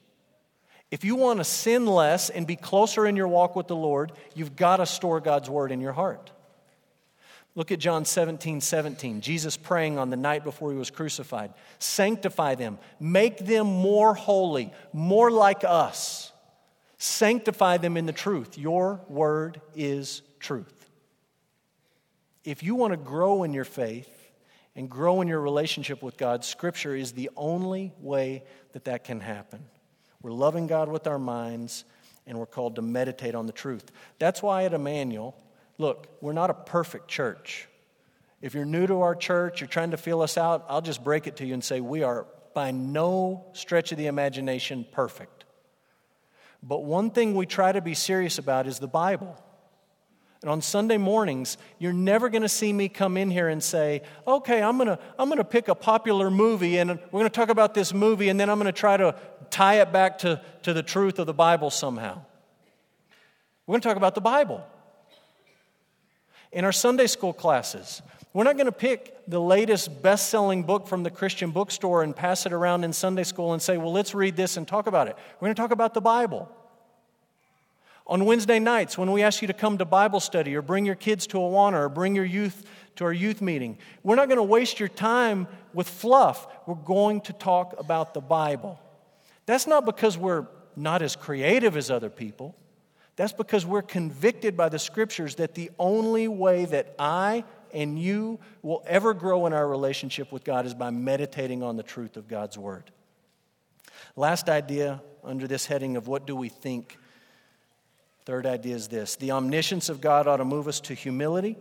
If 0.92 1.03
you 1.03 1.15
want 1.15 1.39
to 1.39 1.44
sin 1.44 1.86
less 1.88 2.30
and 2.30 2.46
be 2.46 2.56
closer 2.56 3.08
in 3.08 3.15
your 3.15 3.27
walk 3.27 3.56
with 3.56 3.68
the 3.68 3.75
Lord, 3.75 4.12
you've 4.36 4.56
got 4.56 4.77
to 4.77 4.86
store 4.86 5.20
God's 5.20 5.50
word 5.50 5.72
in 5.72 5.82
your 5.82 5.94
heart. 5.94 6.32
Look 7.55 7.72
at 7.72 7.79
John 7.79 8.03
17, 8.05 8.62
17. 8.62 9.22
Jesus 9.22 9.57
praying 9.57 10.00
on 10.00 10.10
the 10.10 10.17
night 10.17 10.43
before 10.43 10.72
he 10.72 10.77
was 10.77 10.89
crucified. 10.89 11.53
Sanctify 11.77 12.55
them, 12.55 12.79
make 13.00 13.39
them 13.39 13.67
more 13.67 14.15
holy, 14.15 14.74
more 14.91 15.29
like 15.29 15.63
us. 15.63 16.31
Sanctify 16.98 17.77
them 17.77 17.98
in 17.98 18.05
the 18.05 18.13
truth. 18.13 18.57
Your 18.57 19.01
word 19.07 19.62
is 19.75 20.22
truth. 20.39 20.89
If 22.43 22.63
you 22.63 22.75
want 22.75 22.91
to 22.91 22.98
grow 22.98 23.43
in 23.43 23.53
your 23.53 23.65
faith 23.65 24.10
and 24.75 24.89
grow 24.89 25.22
in 25.22 25.27
your 25.27 25.41
relationship 25.41 26.01
with 26.01 26.17
God, 26.17 26.43
Scripture 26.43 26.95
is 26.95 27.12
the 27.12 27.29
only 27.38 27.93
way 28.00 28.43
that 28.72 28.86
that 28.86 29.03
can 29.03 29.19
happen. 29.19 29.63
We're 30.22 30.31
loving 30.31 30.67
God 30.67 30.89
with 30.89 31.05
our 31.05 31.19
minds, 31.19 31.86
and 32.25 32.39
we're 32.39 32.45
called 32.45 32.75
to 32.77 32.81
meditate 32.81 33.36
on 33.36 33.45
the 33.45 33.53
truth. 33.53 33.91
That's 34.17 34.41
why 34.41 34.63
at 34.63 34.74
Emmanuel, 34.74 35.36
Look, 35.83 36.07
we're 36.21 36.31
not 36.31 36.49
a 36.49 36.53
perfect 36.53 37.09
church. 37.09 37.67
If 38.41 38.53
you're 38.53 38.63
new 38.63 38.87
to 38.87 39.01
our 39.01 39.15
church, 39.15 39.59
you're 39.59 39.67
trying 39.67 39.91
to 39.91 39.97
feel 39.97 40.21
us 40.21 40.37
out, 40.37 40.65
I'll 40.69 40.81
just 40.81 41.03
break 41.03 41.27
it 41.27 41.35
to 41.37 41.45
you 41.45 41.53
and 41.53 41.61
say 41.61 41.81
we 41.81 42.03
are 42.03 42.25
by 42.53 42.71
no 42.71 43.47
stretch 43.51 43.91
of 43.91 43.97
the 43.97 44.07
imagination 44.07 44.85
perfect. 44.93 45.43
But 46.61 46.85
one 46.85 47.09
thing 47.09 47.35
we 47.35 47.45
try 47.45 47.73
to 47.73 47.81
be 47.81 47.95
serious 47.95 48.37
about 48.37 48.65
is 48.65 48.79
the 48.79 48.87
Bible. 48.87 49.35
And 50.41 50.49
on 50.49 50.61
Sunday 50.61 50.95
mornings, 50.95 51.57
you're 51.79 51.91
never 51.91 52.29
going 52.29 52.43
to 52.43 52.49
see 52.49 52.71
me 52.71 52.87
come 52.87 53.17
in 53.17 53.29
here 53.29 53.49
and 53.49 53.61
say, 53.61 54.03
okay, 54.25 54.63
I'm 54.63 54.77
going 54.77 54.87
to 54.87 54.99
I'm 55.19 55.27
going 55.27 55.39
to 55.39 55.43
pick 55.43 55.67
a 55.67 55.75
popular 55.75 56.31
movie 56.31 56.77
and 56.77 56.91
we're 56.91 57.19
going 57.19 57.25
to 57.25 57.29
talk 57.29 57.49
about 57.49 57.73
this 57.73 57.93
movie 57.93 58.29
and 58.29 58.39
then 58.39 58.49
I'm 58.49 58.57
going 58.57 58.73
to 58.73 58.79
try 58.79 58.95
to 58.95 59.19
tie 59.49 59.81
it 59.81 59.91
back 59.91 60.19
to, 60.19 60.41
to 60.61 60.71
the 60.71 60.83
truth 60.83 61.19
of 61.19 61.27
the 61.27 61.33
Bible 61.33 61.69
somehow. 61.69 62.21
We're 63.67 63.73
going 63.73 63.81
to 63.81 63.87
talk 63.89 63.97
about 63.97 64.15
the 64.15 64.21
Bible 64.21 64.65
in 66.53 66.65
our 66.65 66.72
Sunday 66.72 67.07
school 67.07 67.33
classes. 67.33 68.01
We're 68.33 68.45
not 68.45 68.55
going 68.55 68.65
to 68.65 68.72
pick 68.72 69.15
the 69.27 69.39
latest 69.39 70.01
best 70.01 70.29
selling 70.29 70.63
book 70.63 70.88
from 70.88 71.03
the 71.03 71.12
Christian 71.12 71.51
bookstore 71.51 72.01
and 72.01 72.15
pass 72.15 72.45
it 72.45 72.53
around 72.53 72.83
in 72.83 72.93
Sunday 72.93 73.24
school 73.24 73.53
and 73.53 73.62
say, 73.62 73.77
well, 73.77 73.91
let's 73.91 74.15
read 74.15 74.36
this 74.36 74.57
and 74.57 74.67
talk 74.67 74.88
about 74.88 75.07
it. 75.07 75.15
We're 75.39 75.48
going 75.48 75.55
to 75.55 75.62
talk 75.62 75.72
about 75.72 75.93
the 75.93 76.01
Bible. 76.01 76.50
On 78.07 78.25
Wednesday 78.25 78.60
nights, 78.60 78.98
when 78.98 79.12
we 79.12 79.24
ask 79.24 79.41
you 79.41 79.48
to 79.48 79.53
come 79.53 79.77
to 79.77 79.86
Bible 79.86 80.19
study 80.19 80.55
or 80.55 80.62
bring 80.62 80.86
your 80.86 80.95
kids 80.95 81.27
to 81.27 81.38
Awana 81.38 81.74
or 81.74 81.89
bring 81.89 82.15
your 82.15 82.25
youth 82.25 82.65
to 82.95 83.05
our 83.05 83.13
youth 83.13 83.41
meeting, 83.41 83.77
we're 84.03 84.15
not 84.15 84.27
going 84.27 84.38
to 84.38 84.43
waste 84.43 84.79
your 84.79 84.89
time 84.89 85.48
with 85.74 85.88
fluff. 85.88 86.48
We're 86.65 86.75
going 86.75 87.22
to 87.22 87.33
talk 87.33 87.75
about 87.79 88.13
the 88.13 88.22
Bible. 88.22 88.79
That's 89.45 89.67
not 89.67 89.86
because 89.86 90.17
we're 90.17 90.48
not 90.75 91.01
as 91.01 91.15
creative 91.15 91.77
as 91.77 91.89
other 91.91 92.10
people. 92.10 92.55
That's 93.15 93.34
because 93.34 93.65
we're 93.65 93.84
convicted 93.84 94.58
by 94.58 94.70
the 94.70 94.79
scriptures 94.79 95.36
that 95.36 95.53
the 95.53 95.70
only 95.77 96.27
way 96.27 96.65
that 96.65 96.96
I 96.98 97.43
and 97.74 97.98
you 97.98 98.39
will 98.62 98.84
ever 98.86 99.13
grow 99.13 99.46
in 99.46 99.53
our 99.53 99.67
relationship 99.67 100.32
with 100.32 100.43
God 100.43 100.65
is 100.65 100.74
by 100.74 100.89
meditating 100.89 101.64
on 101.64 101.75
the 101.75 101.83
truth 101.83 102.18
of 102.18 102.27
God's 102.27 102.57
word. 102.57 102.92
Last 104.16 104.50
idea 104.50 105.01
under 105.24 105.48
this 105.48 105.66
heading 105.66 105.98
of 105.98 106.07
what 106.07 106.27
do 106.27 106.35
we 106.35 106.50
think? 106.50 106.98
Third 108.25 108.46
idea 108.46 108.75
is 108.75 108.87
this 108.87 109.16
the 109.16 109.31
omniscience 109.31 109.90
of 109.90 110.01
God 110.01 110.27
ought 110.27 110.37
to 110.37 110.46
move 110.46 110.68
us 110.68 110.79
to 110.81 110.94
humility, 110.94 111.57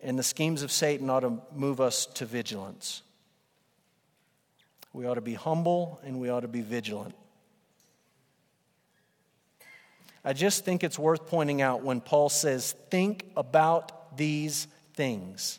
and 0.00 0.18
the 0.18 0.22
schemes 0.22 0.62
of 0.62 0.72
Satan 0.72 1.08
ought 1.08 1.20
to 1.20 1.38
move 1.54 1.80
us 1.80 2.06
to 2.06 2.26
vigilance. 2.26 3.02
We 4.92 5.06
ought 5.06 5.14
to 5.14 5.22
be 5.22 5.34
humble 5.34 6.00
and 6.04 6.20
we 6.20 6.28
ought 6.28 6.40
to 6.40 6.48
be 6.48 6.60
vigilant. 6.60 7.14
I 10.24 10.32
just 10.32 10.64
think 10.64 10.84
it's 10.84 10.98
worth 10.98 11.26
pointing 11.26 11.60
out 11.62 11.82
when 11.82 12.00
Paul 12.00 12.28
says, 12.28 12.72
think 12.90 13.24
about 13.36 14.16
these 14.16 14.68
things. 14.94 15.58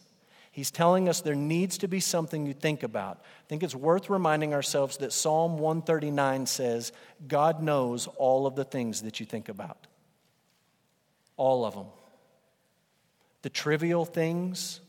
He's 0.51 0.71
telling 0.71 1.09
us 1.09 1.21
there 1.21 1.35
needs 1.35 1.79
to 1.79 1.87
be 1.87 1.99
something 1.99 2.45
you 2.45 2.53
think 2.53 2.83
about. 2.83 3.17
I 3.17 3.47
think 3.47 3.63
it's 3.63 3.75
worth 3.75 4.09
reminding 4.09 4.53
ourselves 4.53 4.97
that 4.97 5.11
Psalm 5.11 5.57
139 5.57 6.45
says, 6.45 6.91
God 7.27 7.61
knows 7.61 8.07
all 8.17 8.45
of 8.45 8.55
the 8.55 8.63
things 8.63 9.01
that 9.01 9.19
you 9.19 9.25
think 9.25 9.49
about. 9.49 9.87
All 11.37 11.65
of 11.65 11.73
them. 11.73 11.87
The 13.41 13.49
trivial 13.49 14.05
things, 14.05 14.79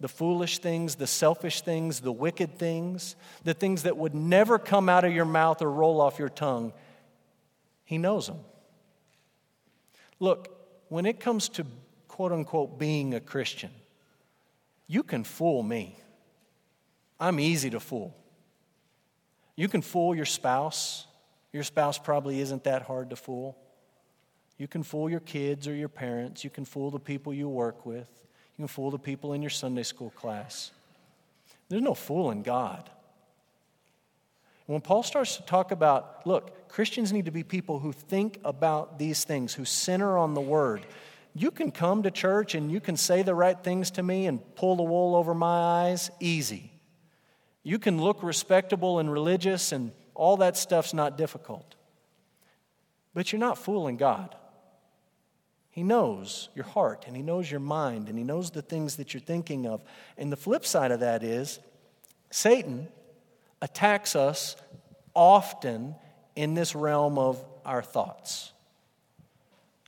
the 0.00 0.08
foolish 0.08 0.58
things, 0.58 0.96
the 0.96 1.06
selfish 1.06 1.60
things, 1.62 2.00
the 2.00 2.12
wicked 2.12 2.58
things, 2.58 3.16
the 3.44 3.54
things 3.54 3.84
that 3.84 3.96
would 3.96 4.14
never 4.14 4.58
come 4.58 4.88
out 4.88 5.04
of 5.04 5.14
your 5.14 5.24
mouth 5.24 5.62
or 5.62 5.70
roll 5.70 6.00
off 6.00 6.18
your 6.18 6.28
tongue. 6.28 6.72
He 7.84 7.98
knows 7.98 8.26
them. 8.26 8.40
Look, 10.20 10.48
when 10.88 11.06
it 11.06 11.20
comes 11.20 11.48
to 11.50 11.66
quote 12.06 12.32
unquote 12.32 12.78
being 12.78 13.14
a 13.14 13.20
Christian, 13.20 13.70
you 14.86 15.02
can 15.02 15.24
fool 15.24 15.62
me. 15.62 15.96
I'm 17.20 17.38
easy 17.38 17.70
to 17.70 17.80
fool. 17.80 18.16
You 19.56 19.68
can 19.68 19.82
fool 19.82 20.14
your 20.14 20.24
spouse. 20.24 21.06
Your 21.52 21.62
spouse 21.62 21.98
probably 21.98 22.40
isn't 22.40 22.64
that 22.64 22.82
hard 22.82 23.10
to 23.10 23.16
fool. 23.16 23.56
You 24.56 24.66
can 24.66 24.82
fool 24.82 25.08
your 25.08 25.20
kids 25.20 25.68
or 25.68 25.74
your 25.74 25.88
parents. 25.88 26.42
You 26.42 26.50
can 26.50 26.64
fool 26.64 26.90
the 26.90 26.98
people 26.98 27.32
you 27.32 27.48
work 27.48 27.86
with. 27.86 28.08
You 28.56 28.62
can 28.62 28.68
fool 28.68 28.90
the 28.90 28.98
people 28.98 29.32
in 29.32 29.42
your 29.42 29.50
Sunday 29.50 29.84
school 29.84 30.10
class. 30.10 30.72
There's 31.68 31.82
no 31.82 31.94
fooling 31.94 32.42
God. 32.42 32.90
When 34.66 34.80
Paul 34.80 35.02
starts 35.02 35.36
to 35.36 35.42
talk 35.42 35.70
about, 35.70 36.26
look, 36.26 36.54
Christians 36.68 37.12
need 37.12 37.24
to 37.24 37.30
be 37.30 37.42
people 37.42 37.78
who 37.78 37.92
think 37.92 38.38
about 38.44 38.98
these 38.98 39.24
things, 39.24 39.54
who 39.54 39.64
center 39.64 40.18
on 40.18 40.34
the 40.34 40.40
word. 40.40 40.86
You 41.34 41.50
can 41.50 41.70
come 41.70 42.02
to 42.02 42.10
church 42.10 42.54
and 42.54 42.70
you 42.70 42.80
can 42.80 42.96
say 42.96 43.22
the 43.22 43.34
right 43.34 43.58
things 43.58 43.90
to 43.92 44.02
me 44.02 44.26
and 44.26 44.40
pull 44.54 44.76
the 44.76 44.82
wool 44.82 45.14
over 45.14 45.34
my 45.34 45.86
eyes, 45.86 46.10
easy. 46.20 46.72
You 47.62 47.78
can 47.78 48.00
look 48.00 48.22
respectable 48.22 48.98
and 48.98 49.12
religious, 49.12 49.72
and 49.72 49.92
all 50.14 50.38
that 50.38 50.56
stuff's 50.56 50.94
not 50.94 51.18
difficult. 51.18 51.74
But 53.14 53.30
you're 53.32 53.40
not 53.40 53.58
fooling 53.58 53.96
God. 53.96 54.34
He 55.70 55.82
knows 55.82 56.48
your 56.54 56.64
heart, 56.64 57.04
and 57.06 57.14
He 57.14 57.22
knows 57.22 57.50
your 57.50 57.60
mind, 57.60 58.08
and 58.08 58.16
He 58.16 58.24
knows 58.24 58.50
the 58.50 58.62
things 58.62 58.96
that 58.96 59.12
you're 59.12 59.20
thinking 59.20 59.66
of. 59.66 59.82
And 60.16 60.32
the 60.32 60.36
flip 60.36 60.64
side 60.64 60.90
of 60.92 61.00
that 61.00 61.22
is 61.22 61.60
Satan 62.30 62.88
attacks 63.60 64.16
us 64.16 64.56
often 65.14 65.94
in 66.38 66.54
this 66.54 66.74
realm 66.74 67.18
of 67.18 67.44
our 67.64 67.82
thoughts. 67.82 68.52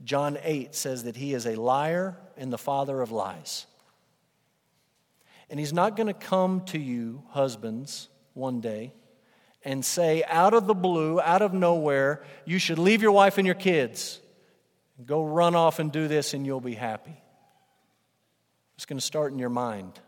John 0.05 0.37
8 0.43 0.75
says 0.75 1.05
that 1.05 1.15
he 1.15 1.33
is 1.33 1.47
a 1.47 1.55
liar 1.55 2.17
and 2.37 2.53
the 2.53 2.59
father 2.59 3.01
of 3.01 3.13
lies. 3.13 3.67
And 5.49 5.61
he's 5.61 5.73
not 5.73 5.97
going 5.97 6.09
to 6.09 6.13
come 6.13 6.63
to 6.67 6.79
you, 6.79 7.23
husbands, 7.31 8.09
one 8.35 8.61
day 8.61 8.93
and 9.63 9.85
say, 9.85 10.25
out 10.27 10.55
of 10.55 10.67
the 10.67 10.75
blue, 10.75 11.21
out 11.21 11.43
of 11.43 11.53
nowhere, 11.53 12.25
you 12.45 12.59
should 12.59 12.79
leave 12.79 13.03
your 13.03 13.13
wife 13.13 13.39
and 13.39 13.47
your 13.47 13.55
kids. 13.55 14.21
Go 15.05 15.25
run 15.25 15.55
off 15.55 15.79
and 15.79 15.93
do 15.93 16.09
this, 16.09 16.35
and 16.35 16.47
you'll 16.47 16.61
be 16.61 16.75
happy. 16.75 17.17
It's 18.77 18.87
going 18.87 18.99
to 18.99 19.05
start 19.05 19.33
in 19.33 19.39
your 19.39 19.51
mind 19.51 20.01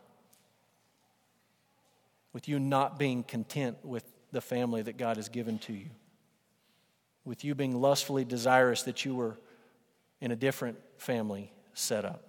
with 2.33 2.49
you 2.49 2.59
not 2.59 2.99
being 2.99 3.23
content 3.23 3.77
with 3.85 4.05
the 4.33 4.41
family 4.41 4.83
that 4.83 4.97
God 4.97 5.17
has 5.17 5.29
given 5.29 5.59
to 5.61 5.75
you, 5.75 5.91
with 7.25 7.45
you 7.45 7.55
being 7.55 7.81
lustfully 7.81 8.25
desirous 8.25 8.83
that 8.83 9.05
you 9.05 9.15
were 9.15 9.39
in 10.21 10.31
a 10.31 10.37
different 10.37 10.79
family 10.97 11.53
setup. 11.75 12.23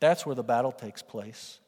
That's 0.00 0.26
where 0.26 0.34
the 0.34 0.42
battle 0.42 0.72
takes 0.72 1.02
place. 1.02 1.58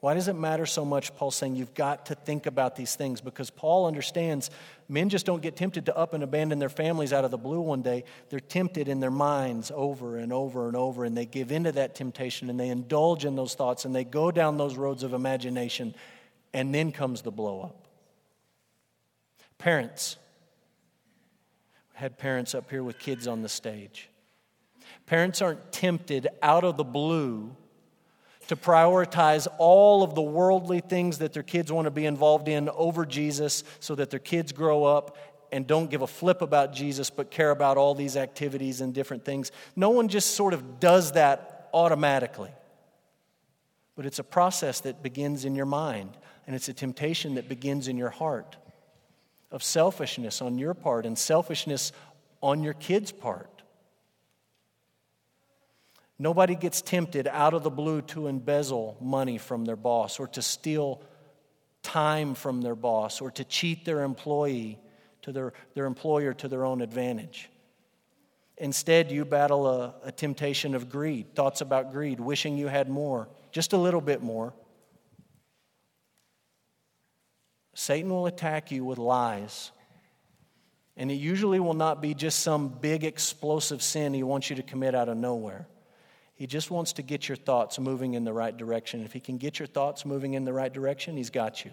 Why 0.00 0.14
does 0.14 0.28
it 0.28 0.32
matter 0.34 0.64
so 0.64 0.86
much? 0.86 1.14
Paul's 1.14 1.36
saying 1.36 1.56
you've 1.56 1.74
got 1.74 2.06
to 2.06 2.14
think 2.14 2.46
about 2.46 2.74
these 2.74 2.94
things 2.94 3.20
because 3.20 3.50
Paul 3.50 3.86
understands 3.86 4.50
men 4.88 5.10
just 5.10 5.26
don't 5.26 5.42
get 5.42 5.56
tempted 5.56 5.86
to 5.86 5.96
up 5.96 6.14
and 6.14 6.24
abandon 6.24 6.58
their 6.58 6.70
families 6.70 7.12
out 7.12 7.26
of 7.26 7.30
the 7.30 7.36
blue 7.36 7.60
one 7.60 7.82
day. 7.82 8.04
They're 8.30 8.40
tempted 8.40 8.88
in 8.88 9.00
their 9.00 9.10
minds 9.10 9.70
over 9.74 10.16
and 10.16 10.32
over 10.32 10.68
and 10.68 10.76
over, 10.76 11.04
and 11.04 11.14
they 11.14 11.26
give 11.26 11.52
into 11.52 11.72
that 11.72 11.94
temptation 11.94 12.48
and 12.48 12.58
they 12.58 12.70
indulge 12.70 13.26
in 13.26 13.36
those 13.36 13.54
thoughts 13.54 13.84
and 13.84 13.94
they 13.94 14.04
go 14.04 14.30
down 14.30 14.56
those 14.56 14.76
roads 14.76 15.02
of 15.02 15.12
imagination 15.12 15.94
And 16.54 16.74
then 16.74 16.92
comes 16.92 17.22
the 17.22 17.30
blow 17.30 17.60
up. 17.60 17.86
Parents. 19.58 20.16
Had 22.00 22.16
parents 22.16 22.54
up 22.54 22.70
here 22.70 22.82
with 22.82 22.98
kids 22.98 23.26
on 23.28 23.42
the 23.42 23.48
stage. 23.48 24.08
Parents 25.04 25.42
aren't 25.42 25.70
tempted 25.70 26.28
out 26.42 26.64
of 26.64 26.78
the 26.78 26.84
blue 26.84 27.54
to 28.48 28.56
prioritize 28.56 29.46
all 29.58 30.02
of 30.02 30.14
the 30.14 30.22
worldly 30.22 30.80
things 30.80 31.18
that 31.18 31.34
their 31.34 31.42
kids 31.42 31.70
want 31.70 31.84
to 31.84 31.90
be 31.90 32.06
involved 32.06 32.48
in 32.48 32.70
over 32.70 33.04
Jesus 33.04 33.64
so 33.80 33.94
that 33.94 34.08
their 34.08 34.18
kids 34.18 34.50
grow 34.50 34.84
up 34.84 35.16
and 35.52 35.66
don't 35.66 35.90
give 35.90 36.00
a 36.00 36.06
flip 36.06 36.40
about 36.40 36.72
Jesus 36.72 37.10
but 37.10 37.30
care 37.30 37.50
about 37.50 37.76
all 37.76 37.94
these 37.94 38.16
activities 38.16 38.80
and 38.80 38.94
different 38.94 39.24
things. 39.24 39.52
No 39.76 39.90
one 39.90 40.08
just 40.08 40.34
sort 40.34 40.54
of 40.54 40.80
does 40.80 41.12
that 41.12 41.68
automatically. 41.74 42.50
But 43.94 44.06
it's 44.06 44.18
a 44.18 44.24
process 44.24 44.80
that 44.80 45.02
begins 45.02 45.44
in 45.44 45.54
your 45.54 45.66
mind, 45.66 46.16
and 46.46 46.56
it's 46.56 46.70
a 46.70 46.72
temptation 46.72 47.34
that 47.34 47.46
begins 47.46 47.88
in 47.88 47.98
your 47.98 48.08
heart 48.08 48.56
of 49.50 49.62
selfishness 49.62 50.40
on 50.40 50.58
your 50.58 50.74
part 50.74 51.06
and 51.06 51.18
selfishness 51.18 51.92
on 52.42 52.62
your 52.62 52.74
kids' 52.74 53.12
part. 53.12 53.62
Nobody 56.18 56.54
gets 56.54 56.82
tempted 56.82 57.26
out 57.26 57.54
of 57.54 57.62
the 57.62 57.70
blue 57.70 58.02
to 58.02 58.26
embezzle 58.26 58.96
money 59.00 59.38
from 59.38 59.64
their 59.64 59.76
boss 59.76 60.20
or 60.20 60.28
to 60.28 60.42
steal 60.42 61.02
time 61.82 62.34
from 62.34 62.60
their 62.60 62.74
boss 62.74 63.20
or 63.22 63.30
to 63.30 63.44
cheat 63.44 63.84
their 63.84 64.02
employee 64.02 64.78
to 65.22 65.32
their, 65.32 65.52
their 65.74 65.86
employer 65.86 66.34
to 66.34 66.48
their 66.48 66.64
own 66.64 66.82
advantage. 66.82 67.48
Instead, 68.58 69.10
you 69.10 69.24
battle 69.24 69.66
a, 69.66 69.94
a 70.04 70.12
temptation 70.12 70.74
of 70.74 70.90
greed, 70.90 71.34
thoughts 71.34 71.62
about 71.62 71.92
greed, 71.92 72.20
wishing 72.20 72.58
you 72.58 72.68
had 72.68 72.90
more, 72.90 73.26
just 73.50 73.72
a 73.72 73.78
little 73.78 74.02
bit 74.02 74.22
more. 74.22 74.52
Satan 77.80 78.10
will 78.10 78.26
attack 78.26 78.70
you 78.70 78.84
with 78.84 78.98
lies. 78.98 79.70
And 80.98 81.10
it 81.10 81.14
usually 81.14 81.58
will 81.60 81.72
not 81.72 82.02
be 82.02 82.12
just 82.12 82.40
some 82.40 82.68
big 82.68 83.04
explosive 83.04 83.82
sin 83.82 84.12
he 84.12 84.22
wants 84.22 84.50
you 84.50 84.56
to 84.56 84.62
commit 84.62 84.94
out 84.94 85.08
of 85.08 85.16
nowhere. 85.16 85.66
He 86.34 86.46
just 86.46 86.70
wants 86.70 86.92
to 86.94 87.02
get 87.02 87.26
your 87.26 87.36
thoughts 87.36 87.78
moving 87.78 88.12
in 88.12 88.24
the 88.24 88.34
right 88.34 88.54
direction. 88.54 89.02
If 89.02 89.14
he 89.14 89.20
can 89.20 89.38
get 89.38 89.58
your 89.58 89.66
thoughts 89.66 90.04
moving 90.04 90.34
in 90.34 90.44
the 90.44 90.52
right 90.52 90.70
direction, 90.70 91.16
he's 91.16 91.30
got 91.30 91.64
you. 91.64 91.70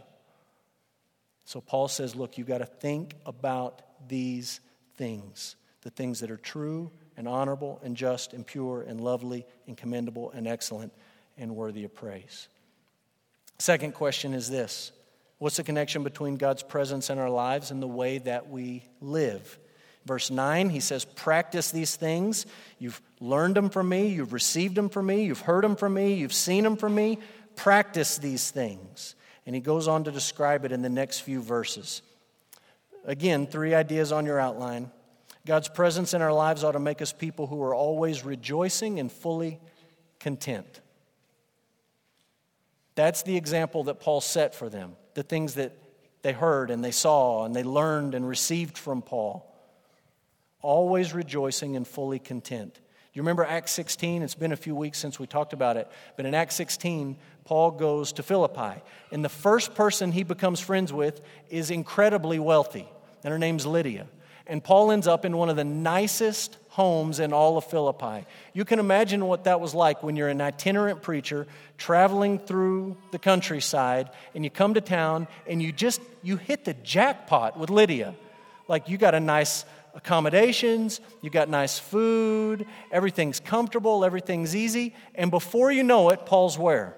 So 1.44 1.60
Paul 1.60 1.90
says, 1.90 2.16
look, 2.16 2.38
you've 2.38 2.48
got 2.48 2.60
to 2.60 2.66
think 2.66 3.16
about 3.26 3.82
these 4.08 4.62
things 4.96 5.58
the 5.82 5.90
things 5.90 6.22
that 6.22 6.32
are 6.32 6.38
true 6.38 6.92
and 7.18 7.28
honorable 7.28 7.80
and 7.84 7.96
just 7.96 8.34
and 8.34 8.46
pure 8.46 8.82
and 8.82 9.00
lovely 9.00 9.46
and 9.68 9.78
commendable 9.78 10.32
and 10.32 10.48
excellent 10.48 10.92
and 11.38 11.56
worthy 11.56 11.84
of 11.84 11.94
praise. 11.94 12.48
Second 13.60 13.94
question 13.94 14.34
is 14.34 14.50
this 14.50 14.92
What's 15.40 15.58
the 15.58 15.64
connection 15.64 16.04
between 16.04 16.38
God's 16.38 16.64
presence 16.64 17.10
in 17.10 17.20
our 17.20 17.30
lives 17.30 17.70
and 17.72 17.82
the 17.82 17.88
way 17.88 18.18
that 18.20 18.50
we 18.50 18.84
live? 19.02 19.60
Verse 20.06 20.32
9, 20.32 20.70
he 20.70 20.80
says, 20.80 21.06
Practice 21.06 21.72
these 21.72 21.96
things. 21.96 22.46
You've 22.80 23.02
learned 23.20 23.56
them 23.56 23.70
from 23.70 23.90
me, 23.90 24.08
you've 24.08 24.34
received 24.34 24.76
them 24.76 24.90
from 24.90 25.06
me, 25.08 25.26
you've 25.26 25.42
heard 25.42 25.64
them 25.64 25.76
from 25.76 25.94
me, 25.94 26.14
you've 26.14 26.34
seen 26.34 26.64
them 26.64 26.78
from 26.78 26.96
me. 26.96 27.20
Practice 27.56 28.18
these 28.18 28.50
things. 28.50 29.16
And 29.46 29.54
he 29.54 29.62
goes 29.62 29.88
on 29.88 30.06
to 30.06 30.12
describe 30.12 30.66
it 30.66 30.72
in 30.72 30.82
the 30.82 30.90
next 30.90 31.20
few 31.20 31.42
verses. 31.42 32.02
Again, 33.06 33.48
three 33.48 33.74
ideas 33.74 34.12
on 34.12 34.26
your 34.26 34.40
outline. 34.40 34.92
God's 35.46 35.70
presence 35.70 36.14
in 36.14 36.22
our 36.22 36.34
lives 36.34 36.64
ought 36.64 36.74
to 36.74 36.80
make 36.80 37.02
us 37.02 37.14
people 37.14 37.48
who 37.48 37.62
are 37.64 37.74
always 37.74 38.26
rejoicing 38.26 39.00
and 39.00 39.12
fully 39.12 39.60
content. 40.20 40.82
That's 42.96 43.24
the 43.24 43.38
example 43.38 43.86
that 43.86 44.00
Paul 44.00 44.22
set 44.22 44.56
for 44.56 44.70
them, 44.70 44.96
the 45.18 45.24
things 45.24 45.56
that 45.56 45.72
they 46.22 46.32
heard 46.32 46.70
and 46.70 46.84
they 46.84 46.92
saw 46.92 47.44
and 47.44 47.56
they 47.56 47.64
learned 47.64 48.14
and 48.14 48.30
received 48.30 48.78
from 48.78 49.02
Paul 49.02 49.52
always 50.62 51.12
rejoicing 51.12 51.76
and 51.76 51.88
fully 51.88 52.20
content. 52.20 52.76
Do 52.76 52.82
you 53.14 53.24
remember 53.24 53.44
Acts 53.44 53.72
16? 53.72 54.22
It's 54.22 54.36
been 54.36 54.52
a 54.52 54.56
few 54.56 54.76
weeks 54.76 55.00
since 55.00 55.20
we 55.20 55.26
talked 55.26 55.54
about 55.54 55.76
it. 55.76 55.90
But 56.18 56.28
in 56.28 56.36
Acts 56.36 56.54
16, 56.54 57.18
Paul 57.46 57.72
goes 57.72 58.14
to 58.14 58.22
Philippi. 58.22 58.80
And 59.12 59.26
the 59.26 59.30
first 59.30 59.74
person 59.74 60.12
he 60.12 60.22
becomes 60.22 60.60
friends 60.60 60.94
with 60.94 61.20
is 61.50 61.72
incredibly 61.72 62.38
wealthy. 62.38 62.88
And 63.24 63.32
her 63.32 63.40
name's 63.40 63.66
Lydia. 63.66 64.06
And 64.46 64.64
Paul 64.64 64.92
ends 64.92 65.08
up 65.08 65.26
in 65.26 65.36
one 65.36 65.50
of 65.50 65.56
the 65.56 65.64
nicest 65.64 66.60
homes 66.78 67.20
in 67.20 67.34
all 67.34 67.58
of 67.58 67.66
Philippi. 67.66 68.24
You 68.54 68.64
can 68.64 68.78
imagine 68.78 69.26
what 69.26 69.46
that 69.46 69.60
was 69.60 69.74
like 69.74 70.04
when 70.04 70.16
you're 70.16 70.28
an 70.28 70.40
itinerant 70.40 71.02
preacher 71.02 71.48
traveling 71.80 72.38
through 72.38 72.96
the 73.10 73.18
countryside 73.18 74.12
and 74.36 74.44
you 74.44 74.52
come 74.52 74.76
to 74.76 74.82
town 74.82 75.28
and 75.48 75.60
you 75.60 75.72
just 75.72 76.00
you 76.22 76.38
hit 76.38 76.66
the 76.66 76.76
jackpot 76.76 77.58
with 77.58 77.72
Lydia. 77.72 78.14
Like 78.68 78.90
you 78.90 79.00
got 79.00 79.16
a 79.16 79.20
nice 79.20 79.66
accommodations, 79.96 81.02
you 81.24 81.32
got 81.32 81.50
nice 81.50 81.80
food, 81.80 82.68
everything's 82.92 83.40
comfortable, 83.40 84.06
everything's 84.06 84.56
easy. 84.56 84.94
And 85.16 85.32
before 85.32 85.72
you 85.72 85.82
know 85.82 86.10
it, 86.10 86.28
Paul's 86.28 86.60
where? 86.60 86.96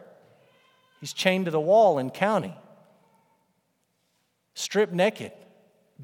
He's 1.00 1.14
chained 1.14 1.46
to 1.46 1.52
the 1.52 1.62
wall 1.62 2.00
in 2.00 2.10
county, 2.10 2.54
stripped 4.56 4.92
naked, 4.92 5.32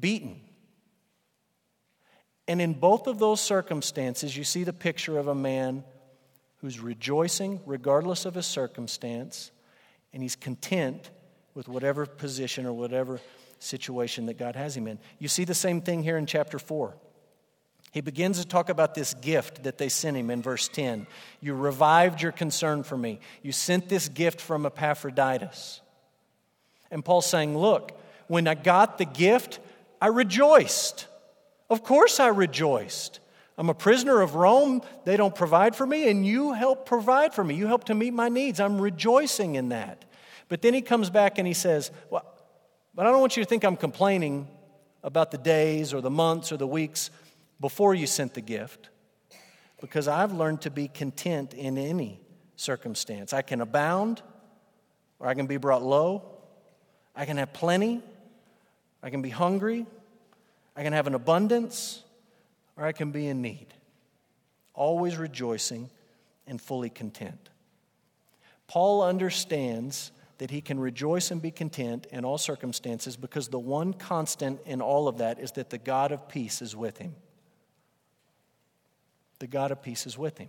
beaten. 0.00 0.40
And 2.48 2.60
in 2.60 2.74
both 2.74 3.06
of 3.06 3.18
those 3.18 3.40
circumstances, 3.40 4.36
you 4.36 4.44
see 4.44 4.64
the 4.64 4.72
picture 4.72 5.18
of 5.18 5.28
a 5.28 5.34
man 5.34 5.84
who's 6.58 6.80
rejoicing 6.80 7.60
regardless 7.66 8.24
of 8.24 8.34
his 8.34 8.46
circumstance, 8.46 9.50
and 10.12 10.22
he's 10.22 10.36
content 10.36 11.10
with 11.54 11.68
whatever 11.68 12.06
position 12.06 12.66
or 12.66 12.72
whatever 12.72 13.20
situation 13.58 14.26
that 14.26 14.38
God 14.38 14.54
has 14.54 14.76
him 14.76 14.86
in. 14.86 14.98
You 15.18 15.28
see 15.28 15.44
the 15.44 15.54
same 15.54 15.80
thing 15.80 16.02
here 16.02 16.16
in 16.16 16.26
chapter 16.26 16.58
4. 16.58 16.94
He 17.92 18.02
begins 18.02 18.40
to 18.40 18.46
talk 18.46 18.68
about 18.68 18.94
this 18.94 19.14
gift 19.14 19.62
that 19.62 19.78
they 19.78 19.88
sent 19.88 20.16
him 20.16 20.30
in 20.30 20.42
verse 20.42 20.68
10. 20.68 21.06
You 21.40 21.54
revived 21.54 22.20
your 22.20 22.32
concern 22.32 22.82
for 22.82 22.96
me. 22.96 23.20
You 23.42 23.52
sent 23.52 23.88
this 23.88 24.08
gift 24.08 24.40
from 24.40 24.66
Epaphroditus. 24.66 25.80
And 26.90 27.04
Paul's 27.04 27.26
saying, 27.26 27.56
Look, 27.56 27.98
when 28.28 28.46
I 28.48 28.54
got 28.54 28.98
the 28.98 29.06
gift, 29.06 29.60
I 30.00 30.08
rejoiced. 30.08 31.06
Of 31.68 31.82
course, 31.82 32.20
I 32.20 32.28
rejoiced. 32.28 33.20
I'm 33.58 33.70
a 33.70 33.74
prisoner 33.74 34.20
of 34.20 34.34
Rome. 34.34 34.82
They 35.04 35.16
don't 35.16 35.34
provide 35.34 35.74
for 35.74 35.86
me, 35.86 36.10
and 36.10 36.26
you 36.26 36.52
help 36.52 36.86
provide 36.86 37.34
for 37.34 37.42
me. 37.42 37.54
You 37.54 37.66
help 37.66 37.84
to 37.84 37.94
meet 37.94 38.12
my 38.12 38.28
needs. 38.28 38.60
I'm 38.60 38.80
rejoicing 38.80 39.54
in 39.54 39.70
that. 39.70 40.04
But 40.48 40.62
then 40.62 40.74
he 40.74 40.82
comes 40.82 41.10
back 41.10 41.38
and 41.38 41.46
he 41.46 41.54
says, 41.54 41.90
Well, 42.10 42.24
but 42.94 43.06
I 43.06 43.10
don't 43.10 43.20
want 43.20 43.36
you 43.36 43.42
to 43.42 43.48
think 43.48 43.64
I'm 43.64 43.76
complaining 43.76 44.48
about 45.02 45.30
the 45.30 45.38
days 45.38 45.92
or 45.94 46.00
the 46.00 46.10
months 46.10 46.52
or 46.52 46.56
the 46.56 46.66
weeks 46.66 47.10
before 47.60 47.94
you 47.94 48.06
sent 48.06 48.34
the 48.34 48.40
gift, 48.40 48.90
because 49.80 50.08
I've 50.08 50.32
learned 50.32 50.62
to 50.62 50.70
be 50.70 50.88
content 50.88 51.54
in 51.54 51.78
any 51.78 52.20
circumstance. 52.56 53.32
I 53.32 53.42
can 53.42 53.60
abound, 53.60 54.22
or 55.18 55.28
I 55.28 55.34
can 55.34 55.46
be 55.46 55.56
brought 55.56 55.82
low. 55.82 56.36
I 57.14 57.24
can 57.24 57.38
have 57.38 57.54
plenty, 57.54 58.02
I 59.02 59.08
can 59.08 59.22
be 59.22 59.30
hungry, 59.30 59.86
I 60.76 60.82
can 60.82 60.92
have 60.92 61.06
an 61.06 61.14
abundance, 61.14 62.02
or 62.76 62.84
I 62.84 62.92
can 62.92 63.10
be 63.10 63.26
in 63.26 63.40
need. 63.40 63.68
Always 64.74 65.16
rejoicing 65.16 65.88
and 66.46 66.60
fully 66.60 66.90
content. 66.90 67.48
Paul 68.68 69.02
understands 69.02 70.12
that 70.38 70.50
he 70.50 70.60
can 70.60 70.78
rejoice 70.78 71.30
and 71.30 71.40
be 71.40 71.50
content 71.50 72.06
in 72.10 72.24
all 72.24 72.36
circumstances 72.36 73.16
because 73.16 73.48
the 73.48 73.58
one 73.58 73.94
constant 73.94 74.60
in 74.66 74.82
all 74.82 75.08
of 75.08 75.18
that 75.18 75.38
is 75.40 75.52
that 75.52 75.70
the 75.70 75.78
God 75.78 76.12
of 76.12 76.28
peace 76.28 76.60
is 76.60 76.76
with 76.76 76.98
him. 76.98 77.14
The 79.38 79.46
God 79.46 79.70
of 79.70 79.82
peace 79.82 80.06
is 80.06 80.18
with 80.18 80.36
him. 80.36 80.48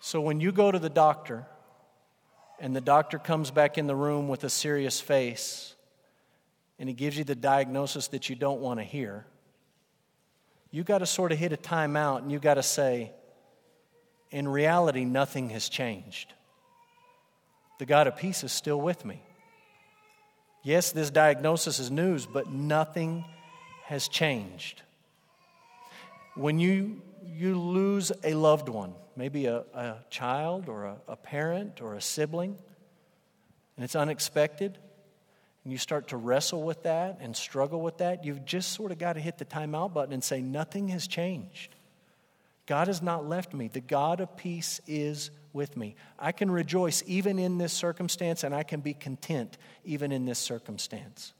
So 0.00 0.20
when 0.20 0.40
you 0.40 0.52
go 0.52 0.70
to 0.70 0.78
the 0.78 0.88
doctor 0.88 1.44
and 2.58 2.74
the 2.74 2.80
doctor 2.80 3.18
comes 3.18 3.50
back 3.50 3.76
in 3.76 3.86
the 3.86 3.96
room 3.96 4.28
with 4.28 4.44
a 4.44 4.50
serious 4.50 5.00
face 5.00 5.75
and 6.78 6.88
he 6.88 6.94
gives 6.94 7.16
you 7.16 7.24
the 7.24 7.34
diagnosis 7.34 8.08
that 8.08 8.28
you 8.28 8.36
don't 8.36 8.60
want 8.60 8.80
to 8.80 8.84
hear, 8.84 9.26
you've 10.70 10.86
got 10.86 10.98
to 10.98 11.06
sort 11.06 11.32
of 11.32 11.38
hit 11.38 11.52
a 11.52 11.56
timeout 11.56 12.18
and 12.18 12.30
you've 12.30 12.42
got 12.42 12.54
to 12.54 12.62
say, 12.62 13.12
in 14.30 14.46
reality, 14.48 15.04
nothing 15.04 15.50
has 15.50 15.68
changed 15.68 16.32
the 17.78 17.86
God 17.86 18.06
of 18.06 18.16
peace 18.16 18.42
is 18.44 18.52
still 18.52 18.80
with 18.80 19.04
me. 19.04 19.22
Yes, 20.62 20.92
this 20.92 21.10
diagnosis 21.10 21.78
is 21.78 21.90
news, 21.90 22.26
but 22.26 22.50
nothing 22.50 23.24
has 23.84 24.08
changed. 24.08 24.82
When 26.34 26.58
you, 26.58 27.02
you 27.24 27.58
lose 27.58 28.12
a 28.24 28.34
loved 28.34 28.68
one, 28.68 28.94
maybe 29.14 29.46
a, 29.46 29.58
a 29.74 29.96
child 30.10 30.68
or 30.68 30.84
a, 30.84 30.96
a 31.08 31.16
parent 31.16 31.80
or 31.80 31.94
a 31.94 32.00
sibling, 32.00 32.56
and 33.76 33.84
it's 33.84 33.94
unexpected, 33.94 34.78
and 35.66 35.72
you 35.72 35.78
start 35.78 36.06
to 36.06 36.16
wrestle 36.16 36.62
with 36.62 36.84
that 36.84 37.18
and 37.20 37.36
struggle 37.36 37.80
with 37.80 37.98
that, 37.98 38.24
you've 38.24 38.44
just 38.44 38.70
sort 38.70 38.92
of 38.92 38.98
got 38.98 39.14
to 39.14 39.20
hit 39.20 39.36
the 39.36 39.44
timeout 39.44 39.92
button 39.92 40.12
and 40.12 40.22
say, 40.22 40.40
Nothing 40.40 40.86
has 40.90 41.08
changed. 41.08 41.74
God 42.66 42.86
has 42.86 43.02
not 43.02 43.28
left 43.28 43.52
me. 43.52 43.66
The 43.66 43.80
God 43.80 44.20
of 44.20 44.36
peace 44.36 44.80
is 44.86 45.32
with 45.52 45.76
me. 45.76 45.96
I 46.20 46.30
can 46.30 46.52
rejoice 46.52 47.02
even 47.08 47.40
in 47.40 47.58
this 47.58 47.72
circumstance, 47.72 48.44
and 48.44 48.54
I 48.54 48.62
can 48.62 48.78
be 48.78 48.94
content 48.94 49.58
even 49.84 50.12
in 50.12 50.24
this 50.24 50.38
circumstance. 50.38 51.32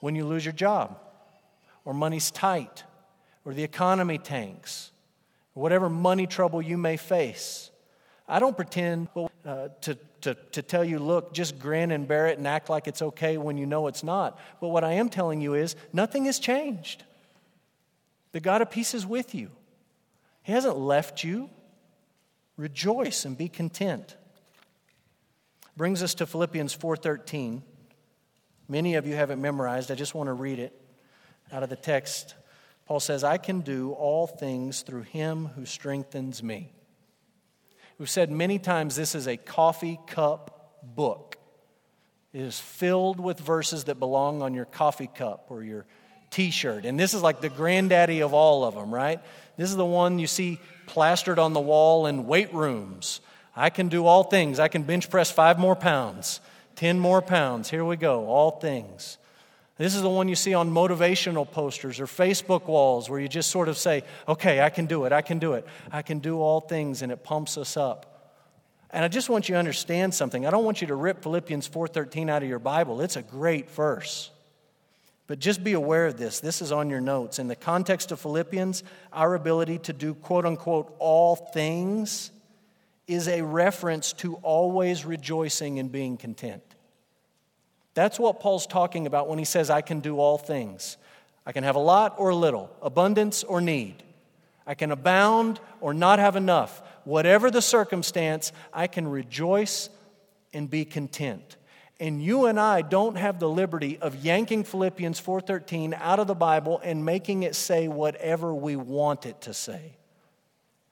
When 0.00 0.16
you 0.16 0.26
lose 0.26 0.44
your 0.44 0.50
job, 0.50 0.98
or 1.84 1.94
money's 1.94 2.32
tight, 2.32 2.82
or 3.44 3.54
the 3.54 3.62
economy 3.62 4.18
tanks, 4.18 4.90
or 5.54 5.62
whatever 5.62 5.88
money 5.88 6.26
trouble 6.26 6.60
you 6.60 6.76
may 6.76 6.96
face, 6.96 7.70
I 8.28 8.38
don't 8.38 8.54
pretend 8.54 9.08
uh, 9.16 9.68
to, 9.80 9.94
to, 10.20 10.34
to 10.34 10.62
tell 10.62 10.84
you, 10.84 10.98
look, 10.98 11.32
just 11.32 11.58
grin 11.58 11.90
and 11.90 12.06
bear 12.06 12.26
it 12.26 12.36
and 12.36 12.46
act 12.46 12.68
like 12.68 12.86
it's 12.86 13.00
okay 13.00 13.38
when 13.38 13.56
you 13.56 13.64
know 13.64 13.86
it's 13.86 14.04
not. 14.04 14.38
But 14.60 14.68
what 14.68 14.84
I 14.84 14.92
am 14.92 15.08
telling 15.08 15.40
you 15.40 15.54
is 15.54 15.76
nothing 15.94 16.26
has 16.26 16.38
changed. 16.38 17.04
The 18.32 18.40
God 18.40 18.60
of 18.60 18.70
peace 18.70 18.92
is 18.92 19.06
with 19.06 19.34
you, 19.34 19.50
He 20.42 20.52
hasn't 20.52 20.78
left 20.78 21.24
you. 21.24 21.50
Rejoice 22.58 23.24
and 23.24 23.38
be 23.38 23.48
content. 23.48 24.16
Brings 25.76 26.02
us 26.02 26.14
to 26.14 26.26
Philippians 26.26 26.74
4:13. 26.74 27.62
Many 28.66 28.96
of 28.96 29.06
you 29.06 29.14
have 29.14 29.30
it 29.30 29.36
memorized. 29.36 29.92
I 29.92 29.94
just 29.94 30.12
want 30.12 30.26
to 30.26 30.32
read 30.32 30.58
it 30.58 30.78
out 31.52 31.62
of 31.62 31.70
the 31.70 31.76
text. 31.76 32.34
Paul 32.84 32.98
says, 32.98 33.22
"I 33.22 33.38
can 33.38 33.60
do 33.60 33.92
all 33.92 34.26
things 34.26 34.82
through 34.82 35.02
him 35.02 35.46
who 35.54 35.64
strengthens 35.64 36.42
me." 36.42 36.72
We've 37.98 38.08
said 38.08 38.30
many 38.30 38.58
times 38.58 38.94
this 38.94 39.14
is 39.14 39.26
a 39.26 39.36
coffee 39.36 39.98
cup 40.06 40.80
book. 40.82 41.36
It 42.32 42.42
is 42.42 42.60
filled 42.60 43.18
with 43.18 43.40
verses 43.40 43.84
that 43.84 43.98
belong 43.98 44.42
on 44.42 44.54
your 44.54 44.66
coffee 44.66 45.10
cup 45.12 45.46
or 45.50 45.64
your 45.64 45.86
t 46.30 46.50
shirt. 46.50 46.84
And 46.84 46.98
this 46.98 47.14
is 47.14 47.22
like 47.22 47.40
the 47.40 47.48
granddaddy 47.48 48.20
of 48.20 48.34
all 48.34 48.64
of 48.64 48.74
them, 48.74 48.94
right? 48.94 49.20
This 49.56 49.70
is 49.70 49.76
the 49.76 49.84
one 49.84 50.18
you 50.18 50.26
see 50.26 50.60
plastered 50.86 51.38
on 51.38 51.52
the 51.52 51.60
wall 51.60 52.06
in 52.06 52.26
weight 52.26 52.52
rooms. 52.54 53.20
I 53.56 53.70
can 53.70 53.88
do 53.88 54.06
all 54.06 54.24
things. 54.24 54.60
I 54.60 54.68
can 54.68 54.82
bench 54.82 55.10
press 55.10 55.30
five 55.32 55.58
more 55.58 55.74
pounds, 55.74 56.40
10 56.76 57.00
more 57.00 57.20
pounds. 57.20 57.68
Here 57.68 57.84
we 57.84 57.96
go, 57.96 58.26
all 58.26 58.52
things. 58.52 59.18
This 59.78 59.94
is 59.94 60.02
the 60.02 60.10
one 60.10 60.28
you 60.28 60.34
see 60.34 60.54
on 60.54 60.70
motivational 60.70 61.48
posters 61.48 62.00
or 62.00 62.06
Facebook 62.06 62.66
walls 62.66 63.08
where 63.08 63.20
you 63.20 63.28
just 63.28 63.48
sort 63.50 63.68
of 63.68 63.78
say, 63.78 64.02
okay, 64.26 64.60
I 64.60 64.70
can 64.70 64.86
do 64.86 65.04
it, 65.04 65.12
I 65.12 65.22
can 65.22 65.38
do 65.38 65.52
it, 65.52 65.64
I 65.92 66.02
can 66.02 66.18
do 66.18 66.40
all 66.40 66.60
things, 66.60 67.00
and 67.02 67.12
it 67.12 67.22
pumps 67.22 67.56
us 67.56 67.76
up. 67.76 68.18
And 68.90 69.04
I 69.04 69.08
just 69.08 69.28
want 69.28 69.48
you 69.48 69.54
to 69.54 69.58
understand 69.58 70.14
something. 70.14 70.46
I 70.46 70.50
don't 70.50 70.64
want 70.64 70.80
you 70.80 70.88
to 70.88 70.96
rip 70.96 71.22
Philippians 71.22 71.68
4:13 71.68 72.28
out 72.28 72.42
of 72.42 72.48
your 72.48 72.58
Bible. 72.58 73.00
It's 73.00 73.16
a 73.16 73.22
great 73.22 73.70
verse. 73.70 74.30
But 75.28 75.38
just 75.38 75.62
be 75.62 75.74
aware 75.74 76.06
of 76.06 76.16
this. 76.16 76.40
This 76.40 76.62
is 76.62 76.72
on 76.72 76.88
your 76.88 77.02
notes. 77.02 77.38
In 77.38 77.48
the 77.48 77.56
context 77.56 78.10
of 78.10 78.18
Philippians, 78.18 78.82
our 79.12 79.34
ability 79.34 79.78
to 79.80 79.92
do 79.92 80.14
quote 80.14 80.46
unquote 80.46 80.92
all 80.98 81.36
things 81.36 82.30
is 83.06 83.28
a 83.28 83.42
reference 83.42 84.12
to 84.14 84.36
always 84.36 85.04
rejoicing 85.04 85.78
and 85.78 85.92
being 85.92 86.16
content. 86.16 86.62
That's 87.98 88.16
what 88.16 88.38
Paul's 88.38 88.68
talking 88.68 89.08
about 89.08 89.28
when 89.28 89.40
he 89.40 89.44
says, 89.44 89.70
I 89.70 89.80
can 89.80 89.98
do 89.98 90.20
all 90.20 90.38
things. 90.38 90.98
I 91.44 91.50
can 91.50 91.64
have 91.64 91.74
a 91.74 91.80
lot 91.80 92.14
or 92.16 92.32
little, 92.32 92.70
abundance 92.80 93.42
or 93.42 93.60
need. 93.60 94.04
I 94.64 94.76
can 94.76 94.92
abound 94.92 95.58
or 95.80 95.92
not 95.92 96.20
have 96.20 96.36
enough. 96.36 96.80
Whatever 97.02 97.50
the 97.50 97.60
circumstance, 97.60 98.52
I 98.72 98.86
can 98.86 99.08
rejoice 99.08 99.90
and 100.54 100.70
be 100.70 100.84
content. 100.84 101.56
And 101.98 102.22
you 102.22 102.46
and 102.46 102.60
I 102.60 102.82
don't 102.82 103.16
have 103.16 103.40
the 103.40 103.48
liberty 103.48 103.98
of 103.98 104.14
yanking 104.24 104.62
Philippians 104.62 105.18
4:13 105.18 105.92
out 105.92 106.20
of 106.20 106.28
the 106.28 106.36
Bible 106.36 106.80
and 106.84 107.04
making 107.04 107.42
it 107.42 107.56
say 107.56 107.88
whatever 107.88 108.54
we 108.54 108.76
want 108.76 109.26
it 109.26 109.40
to 109.40 109.52
say. 109.52 109.96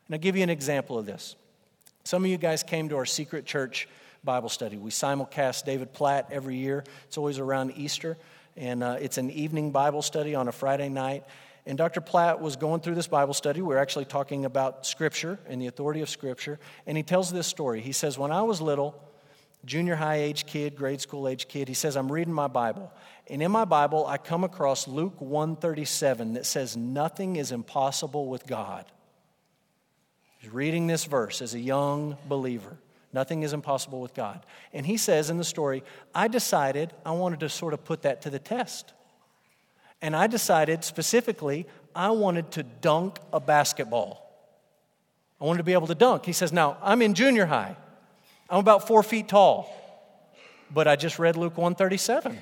And 0.08 0.14
I'll 0.16 0.18
give 0.18 0.36
you 0.36 0.42
an 0.42 0.50
example 0.50 0.98
of 0.98 1.06
this. 1.06 1.36
Some 2.02 2.24
of 2.24 2.30
you 2.32 2.36
guys 2.36 2.64
came 2.64 2.88
to 2.88 2.96
our 2.96 3.06
secret 3.06 3.46
church 3.46 3.86
Bible 4.26 4.48
study. 4.48 4.76
We 4.76 4.90
simulcast 4.90 5.64
David 5.64 5.92
Platt 5.92 6.26
every 6.32 6.56
year. 6.56 6.84
It's 7.06 7.16
always 7.16 7.38
around 7.38 7.72
Easter, 7.76 8.18
and 8.56 8.82
uh, 8.82 8.96
it's 9.00 9.18
an 9.18 9.30
evening 9.30 9.70
Bible 9.70 10.02
study 10.02 10.34
on 10.34 10.48
a 10.48 10.52
Friday 10.52 10.88
night. 10.88 11.24
And 11.64 11.78
Dr. 11.78 12.00
Platt 12.00 12.40
was 12.40 12.56
going 12.56 12.80
through 12.80 12.96
this 12.96 13.06
Bible 13.06 13.34
study. 13.34 13.62
We 13.62 13.74
are 13.74 13.78
actually 13.78 14.04
talking 14.04 14.44
about 14.44 14.84
Scripture 14.84 15.38
and 15.48 15.62
the 15.62 15.68
authority 15.68 16.00
of 16.00 16.10
Scripture. 16.10 16.58
And 16.86 16.96
he 16.96 17.04
tells 17.04 17.32
this 17.32 17.46
story. 17.46 17.80
He 17.80 17.92
says, 17.92 18.18
When 18.18 18.32
I 18.32 18.42
was 18.42 18.60
little, 18.60 19.00
junior 19.64 19.94
high 19.94 20.16
age 20.16 20.44
kid, 20.44 20.74
grade 20.74 21.00
school 21.00 21.28
age 21.28 21.46
kid, 21.46 21.68
he 21.68 21.74
says, 21.74 21.96
I'm 21.96 22.10
reading 22.10 22.34
my 22.34 22.48
Bible. 22.48 22.92
And 23.28 23.40
in 23.42 23.52
my 23.52 23.64
Bible, 23.64 24.06
I 24.06 24.18
come 24.18 24.42
across 24.42 24.88
Luke 24.88 25.20
137 25.20 26.34
that 26.34 26.46
says, 26.46 26.76
Nothing 26.76 27.36
is 27.36 27.52
impossible 27.52 28.26
with 28.26 28.44
God. 28.44 28.86
He's 30.38 30.52
reading 30.52 30.88
this 30.88 31.04
verse 31.04 31.40
as 31.42 31.54
a 31.54 31.60
young 31.60 32.16
believer. 32.28 32.76
Nothing 33.16 33.44
is 33.44 33.54
impossible 33.54 34.02
with 34.02 34.12
God. 34.12 34.44
And 34.74 34.84
he 34.84 34.98
says 34.98 35.30
in 35.30 35.38
the 35.38 35.44
story, 35.44 35.82
I 36.14 36.28
decided 36.28 36.92
I 37.02 37.12
wanted 37.12 37.40
to 37.40 37.48
sort 37.48 37.72
of 37.72 37.82
put 37.82 38.02
that 38.02 38.20
to 38.22 38.30
the 38.30 38.38
test. 38.38 38.92
And 40.02 40.14
I 40.14 40.26
decided 40.26 40.84
specifically, 40.84 41.66
I 41.94 42.10
wanted 42.10 42.50
to 42.50 42.62
dunk 42.62 43.18
a 43.32 43.40
basketball. 43.40 44.22
I 45.40 45.44
wanted 45.46 45.58
to 45.58 45.64
be 45.64 45.72
able 45.72 45.86
to 45.86 45.94
dunk. 45.94 46.26
He 46.26 46.34
says, 46.34 46.52
Now, 46.52 46.76
I'm 46.82 47.00
in 47.00 47.14
junior 47.14 47.46
high. 47.46 47.78
I'm 48.50 48.58
about 48.58 48.86
four 48.86 49.02
feet 49.02 49.28
tall. 49.28 49.74
But 50.70 50.86
I 50.86 50.96
just 50.96 51.18
read 51.18 51.36
Luke 51.36 51.56
137. 51.56 52.36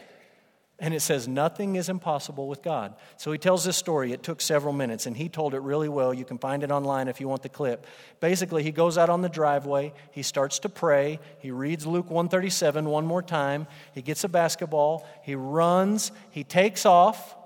And 0.80 0.92
it 0.92 1.00
says, 1.00 1.28
nothing 1.28 1.76
is 1.76 1.88
impossible 1.88 2.48
with 2.48 2.60
God. 2.60 2.96
So 3.16 3.30
he 3.30 3.38
tells 3.38 3.64
this 3.64 3.76
story. 3.76 4.12
It 4.12 4.24
took 4.24 4.40
several 4.40 4.72
minutes, 4.72 5.06
and 5.06 5.16
he 5.16 5.28
told 5.28 5.54
it 5.54 5.60
really 5.60 5.88
well. 5.88 6.12
You 6.12 6.24
can 6.24 6.36
find 6.36 6.64
it 6.64 6.72
online 6.72 7.06
if 7.06 7.20
you 7.20 7.28
want 7.28 7.42
the 7.42 7.48
clip. 7.48 7.86
Basically, 8.18 8.64
he 8.64 8.72
goes 8.72 8.98
out 8.98 9.08
on 9.08 9.22
the 9.22 9.28
driveway, 9.28 9.92
he 10.10 10.22
starts 10.22 10.58
to 10.60 10.68
pray, 10.68 11.20
he 11.38 11.52
reads 11.52 11.86
Luke 11.86 12.10
137 12.10 12.86
one 12.86 13.06
more 13.06 13.22
time, 13.22 13.68
he 13.92 14.02
gets 14.02 14.24
a 14.24 14.28
basketball, 14.28 15.06
he 15.22 15.36
runs, 15.36 16.10
he 16.30 16.42
takes 16.42 16.84
off, 16.84 17.36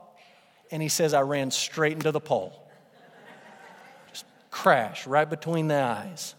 and 0.71 0.83
he 0.83 0.89
says, 0.89 1.13
I 1.13 1.21
ran 1.21 1.51
straight 1.51 1.93
into 1.93 2.13
the 2.13 2.21
pole. 2.21 2.67
Just 4.09 4.25
crash 4.51 5.07
right 5.07 5.29
between 5.29 5.69
the 5.69 5.77
eyes. 5.77 6.35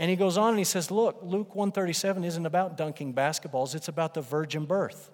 And 0.00 0.08
he 0.08 0.16
goes 0.16 0.38
on 0.38 0.48
and 0.48 0.58
he 0.58 0.64
says, 0.64 0.90
Look, 0.90 1.18
Luke 1.22 1.54
137 1.54 2.24
isn't 2.24 2.46
about 2.46 2.78
dunking 2.78 3.12
basketballs, 3.12 3.74
it's 3.74 3.86
about 3.86 4.14
the 4.14 4.22
virgin 4.22 4.64
birth. 4.64 5.10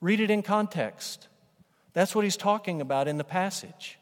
Read 0.00 0.20
it 0.20 0.30
in 0.30 0.42
context. 0.42 1.26
That's 1.92 2.14
what 2.14 2.22
he's 2.22 2.36
talking 2.36 2.80
about 2.80 3.08
in 3.08 3.18
the 3.18 3.24
passage. 3.24 3.98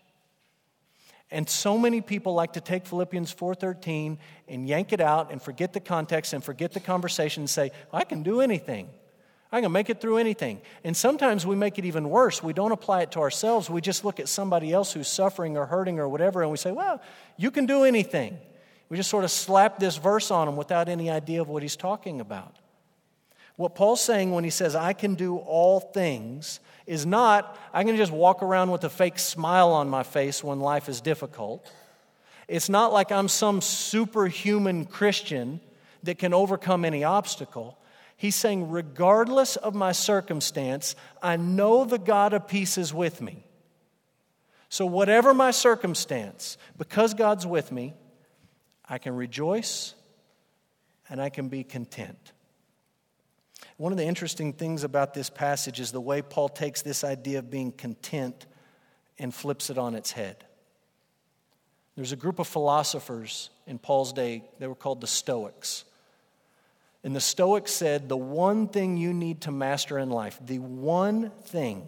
And 1.30 1.48
so 1.48 1.78
many 1.78 2.02
people 2.02 2.34
like 2.34 2.52
to 2.52 2.60
take 2.60 2.86
Philippians 2.86 3.34
4:13 3.34 4.18
and 4.48 4.68
yank 4.68 4.92
it 4.92 5.00
out 5.00 5.32
and 5.32 5.40
forget 5.40 5.72
the 5.72 5.80
context 5.80 6.34
and 6.34 6.44
forget 6.44 6.72
the 6.72 6.80
conversation 6.80 7.40
and 7.40 7.50
say, 7.50 7.72
I 7.90 8.04
can 8.04 8.22
do 8.22 8.42
anything. 8.42 8.90
I 9.50 9.62
can 9.62 9.72
make 9.72 9.88
it 9.88 9.98
through 9.98 10.18
anything. 10.18 10.60
And 10.84 10.94
sometimes 10.94 11.46
we 11.46 11.56
make 11.56 11.78
it 11.78 11.86
even 11.86 12.10
worse. 12.10 12.42
We 12.42 12.52
don't 12.52 12.72
apply 12.72 13.00
it 13.00 13.12
to 13.12 13.20
ourselves. 13.20 13.70
We 13.70 13.80
just 13.80 14.04
look 14.04 14.20
at 14.20 14.28
somebody 14.28 14.74
else 14.74 14.92
who's 14.92 15.08
suffering 15.08 15.56
or 15.56 15.64
hurting 15.64 15.98
or 15.98 16.06
whatever 16.06 16.42
and 16.42 16.50
we 16.50 16.58
say, 16.58 16.70
well, 16.70 17.00
you 17.38 17.50
can 17.50 17.64
do 17.64 17.84
anything. 17.84 18.38
We 18.88 18.96
just 18.96 19.10
sort 19.10 19.24
of 19.24 19.30
slap 19.30 19.78
this 19.78 19.96
verse 19.96 20.30
on 20.30 20.48
him 20.48 20.56
without 20.56 20.88
any 20.88 21.10
idea 21.10 21.40
of 21.40 21.48
what 21.48 21.62
he's 21.62 21.76
talking 21.76 22.20
about. 22.20 22.56
What 23.56 23.74
Paul's 23.74 24.00
saying 24.00 24.30
when 24.30 24.44
he 24.44 24.50
says, 24.50 24.76
I 24.76 24.92
can 24.92 25.14
do 25.14 25.36
all 25.36 25.80
things, 25.80 26.60
is 26.86 27.04
not, 27.04 27.58
I 27.74 27.84
can 27.84 27.96
just 27.96 28.12
walk 28.12 28.42
around 28.42 28.70
with 28.70 28.84
a 28.84 28.88
fake 28.88 29.18
smile 29.18 29.70
on 29.70 29.90
my 29.90 30.04
face 30.04 30.42
when 30.42 30.60
life 30.60 30.88
is 30.88 31.00
difficult. 31.00 31.70
It's 32.46 32.70
not 32.70 32.92
like 32.92 33.12
I'm 33.12 33.28
some 33.28 33.60
superhuman 33.60 34.86
Christian 34.86 35.60
that 36.04 36.18
can 36.18 36.32
overcome 36.32 36.84
any 36.84 37.04
obstacle. 37.04 37.78
He's 38.16 38.36
saying, 38.36 38.70
regardless 38.70 39.56
of 39.56 39.74
my 39.74 39.92
circumstance, 39.92 40.96
I 41.22 41.36
know 41.36 41.84
the 41.84 41.98
God 41.98 42.32
of 42.32 42.48
peace 42.48 42.78
is 42.78 42.94
with 42.94 43.20
me. 43.20 43.44
So, 44.70 44.86
whatever 44.86 45.34
my 45.34 45.50
circumstance, 45.50 46.58
because 46.76 47.14
God's 47.14 47.46
with 47.46 47.70
me, 47.70 47.94
I 48.88 48.98
can 48.98 49.14
rejoice 49.14 49.94
and 51.08 51.20
I 51.20 51.28
can 51.28 51.48
be 51.48 51.64
content. 51.64 52.32
One 53.76 53.92
of 53.92 53.98
the 53.98 54.04
interesting 54.04 54.52
things 54.52 54.84
about 54.84 55.14
this 55.14 55.30
passage 55.30 55.80
is 55.80 55.92
the 55.92 56.00
way 56.00 56.22
Paul 56.22 56.48
takes 56.48 56.82
this 56.82 57.04
idea 57.04 57.38
of 57.38 57.50
being 57.50 57.72
content 57.72 58.46
and 59.18 59.34
flips 59.34 59.70
it 59.70 59.78
on 59.78 59.94
its 59.94 60.12
head. 60.12 60.44
There's 61.96 62.12
a 62.12 62.16
group 62.16 62.38
of 62.38 62.46
philosophers 62.46 63.50
in 63.66 63.78
Paul's 63.78 64.12
day, 64.12 64.44
they 64.60 64.66
were 64.66 64.74
called 64.74 65.00
the 65.00 65.06
Stoics. 65.06 65.84
And 67.02 67.14
the 67.14 67.20
Stoics 67.20 67.72
said 67.72 68.08
the 68.08 68.16
one 68.16 68.68
thing 68.68 68.96
you 68.96 69.12
need 69.12 69.42
to 69.42 69.50
master 69.50 69.98
in 69.98 70.08
life, 70.10 70.38
the 70.44 70.58
one 70.58 71.30
thing 71.44 71.86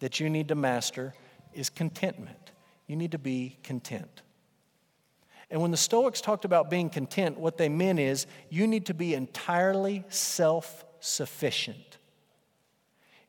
that 0.00 0.20
you 0.20 0.28
need 0.28 0.48
to 0.48 0.54
master 0.54 1.14
is 1.52 1.70
contentment. 1.70 2.52
You 2.86 2.96
need 2.96 3.12
to 3.12 3.18
be 3.18 3.58
content. 3.62 4.22
And 5.50 5.60
when 5.60 5.70
the 5.70 5.76
Stoics 5.76 6.20
talked 6.20 6.44
about 6.44 6.70
being 6.70 6.90
content, 6.90 7.38
what 7.38 7.56
they 7.56 7.68
meant 7.68 7.98
is 7.98 8.26
you 8.48 8.66
need 8.66 8.86
to 8.86 8.94
be 8.94 9.14
entirely 9.14 10.04
self 10.08 10.84
sufficient. 11.00 11.98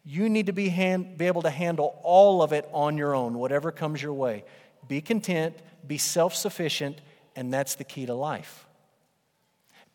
You 0.03 0.29
need 0.29 0.45
to 0.45 0.53
be, 0.53 0.69
hand, 0.69 1.17
be 1.17 1.25
able 1.25 1.41
to 1.41 1.49
handle 1.49 1.99
all 2.03 2.41
of 2.41 2.53
it 2.53 2.69
on 2.71 2.97
your 2.97 3.15
own, 3.15 3.37
whatever 3.37 3.71
comes 3.71 4.01
your 4.01 4.13
way. 4.13 4.45
Be 4.87 5.01
content, 5.01 5.55
be 5.85 5.97
self 5.97 6.35
sufficient, 6.35 7.01
and 7.35 7.53
that's 7.53 7.75
the 7.75 7.83
key 7.83 8.05
to 8.05 8.13
life. 8.13 8.65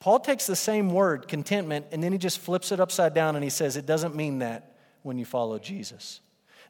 Paul 0.01 0.19
takes 0.19 0.47
the 0.47 0.57
same 0.57 0.91
word, 0.91 1.29
contentment, 1.29 1.87
and 1.93 2.03
then 2.03 2.11
he 2.13 2.19
just 2.19 2.39
flips 2.39 2.73
it 2.73 2.81
upside 2.81 3.15
down 3.15 3.37
and 3.37 3.45
he 3.45 3.51
says 3.51 3.77
it 3.77 3.87
doesn't 3.87 4.15
mean 4.15 4.39
that 4.39 4.77
when 5.03 5.19
you 5.19 5.25
follow 5.25 5.59
Jesus. 5.59 6.21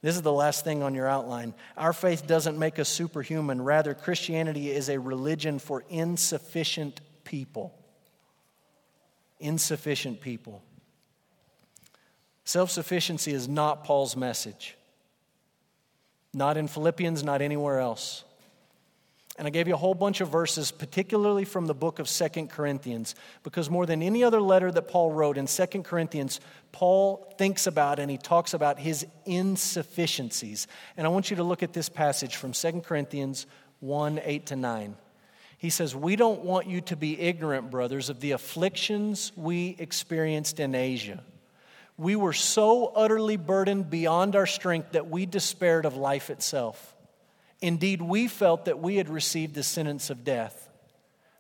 This 0.02 0.16
is 0.16 0.22
the 0.22 0.32
last 0.32 0.64
thing 0.64 0.82
on 0.82 0.94
your 0.94 1.06
outline. 1.06 1.52
Our 1.76 1.92
faith 1.92 2.26
doesn't 2.26 2.58
make 2.58 2.78
us 2.78 2.88
superhuman. 2.88 3.60
Rather, 3.60 3.94
Christianity 3.94 4.70
is 4.70 4.88
a 4.88 4.98
religion 4.98 5.58
for 5.58 5.84
insufficient 5.90 7.00
people. 7.24 7.78
Insufficient 9.38 10.20
people. 10.20 10.62
Self 12.44 12.70
sufficiency 12.70 13.32
is 13.32 13.46
not 13.46 13.84
Paul's 13.84 14.16
message. 14.16 14.76
Not 16.32 16.56
in 16.56 16.68
Philippians, 16.68 17.22
not 17.22 17.42
anywhere 17.42 17.78
else. 17.78 18.24
And 19.40 19.46
I 19.46 19.50
gave 19.50 19.66
you 19.66 19.72
a 19.72 19.78
whole 19.78 19.94
bunch 19.94 20.20
of 20.20 20.28
verses, 20.28 20.70
particularly 20.70 21.46
from 21.46 21.64
the 21.64 21.72
book 21.72 21.98
of 21.98 22.10
Second 22.10 22.50
Corinthians, 22.50 23.14
because 23.42 23.70
more 23.70 23.86
than 23.86 24.02
any 24.02 24.22
other 24.22 24.38
letter 24.38 24.70
that 24.70 24.88
Paul 24.88 25.12
wrote 25.12 25.38
in 25.38 25.46
Second 25.46 25.84
Corinthians, 25.84 26.40
Paul 26.72 27.34
thinks 27.38 27.66
about 27.66 27.98
and 27.98 28.10
he 28.10 28.18
talks 28.18 28.52
about 28.52 28.78
his 28.78 29.06
insufficiencies. 29.24 30.66
And 30.98 31.06
I 31.06 31.08
want 31.08 31.30
you 31.30 31.36
to 31.36 31.42
look 31.42 31.62
at 31.62 31.72
this 31.72 31.88
passage 31.88 32.36
from 32.36 32.52
Second 32.52 32.84
Corinthians 32.84 33.46
1 33.80 34.20
8 34.22 34.44
to 34.44 34.56
9. 34.56 34.96
He 35.56 35.70
says, 35.70 35.96
We 35.96 36.16
don't 36.16 36.44
want 36.44 36.66
you 36.66 36.82
to 36.82 36.96
be 36.96 37.18
ignorant, 37.18 37.70
brothers, 37.70 38.10
of 38.10 38.20
the 38.20 38.32
afflictions 38.32 39.32
we 39.36 39.74
experienced 39.78 40.60
in 40.60 40.74
Asia. 40.74 41.24
We 41.96 42.14
were 42.14 42.34
so 42.34 42.88
utterly 42.88 43.38
burdened 43.38 43.88
beyond 43.88 44.36
our 44.36 44.46
strength 44.46 44.92
that 44.92 45.08
we 45.08 45.24
despaired 45.24 45.86
of 45.86 45.96
life 45.96 46.28
itself. 46.28 46.94
Indeed, 47.62 48.00
we 48.00 48.26
felt 48.26 48.64
that 48.64 48.80
we 48.80 48.96
had 48.96 49.08
received 49.08 49.54
the 49.54 49.62
sentence 49.62 50.10
of 50.10 50.24
death, 50.24 50.68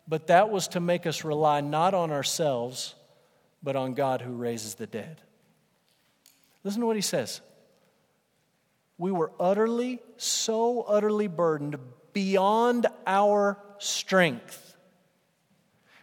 but 0.06 0.26
that 0.26 0.50
was 0.50 0.68
to 0.68 0.80
make 0.80 1.06
us 1.06 1.24
rely 1.24 1.60
not 1.60 1.94
on 1.94 2.10
ourselves, 2.10 2.94
but 3.62 3.76
on 3.76 3.94
God 3.94 4.20
who 4.20 4.32
raises 4.32 4.74
the 4.74 4.86
dead. 4.86 5.20
Listen 6.62 6.80
to 6.80 6.86
what 6.86 6.96
he 6.96 7.02
says. 7.02 7.40
We 8.98 9.12
were 9.12 9.32
utterly, 9.40 10.00
so 10.18 10.82
utterly 10.82 11.26
burdened 11.26 11.78
beyond 12.12 12.86
our 13.06 13.58
strength. 13.78 14.76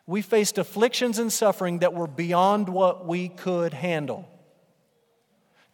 We 0.08 0.24
faced 0.24 0.58
afflictions 0.58 1.20
and 1.20 1.32
suffering 1.32 1.80
that 1.80 1.94
were 1.94 2.08
beyond 2.08 2.70
what 2.70 3.06
we 3.06 3.30
could 3.30 3.74
handle. 3.74 4.28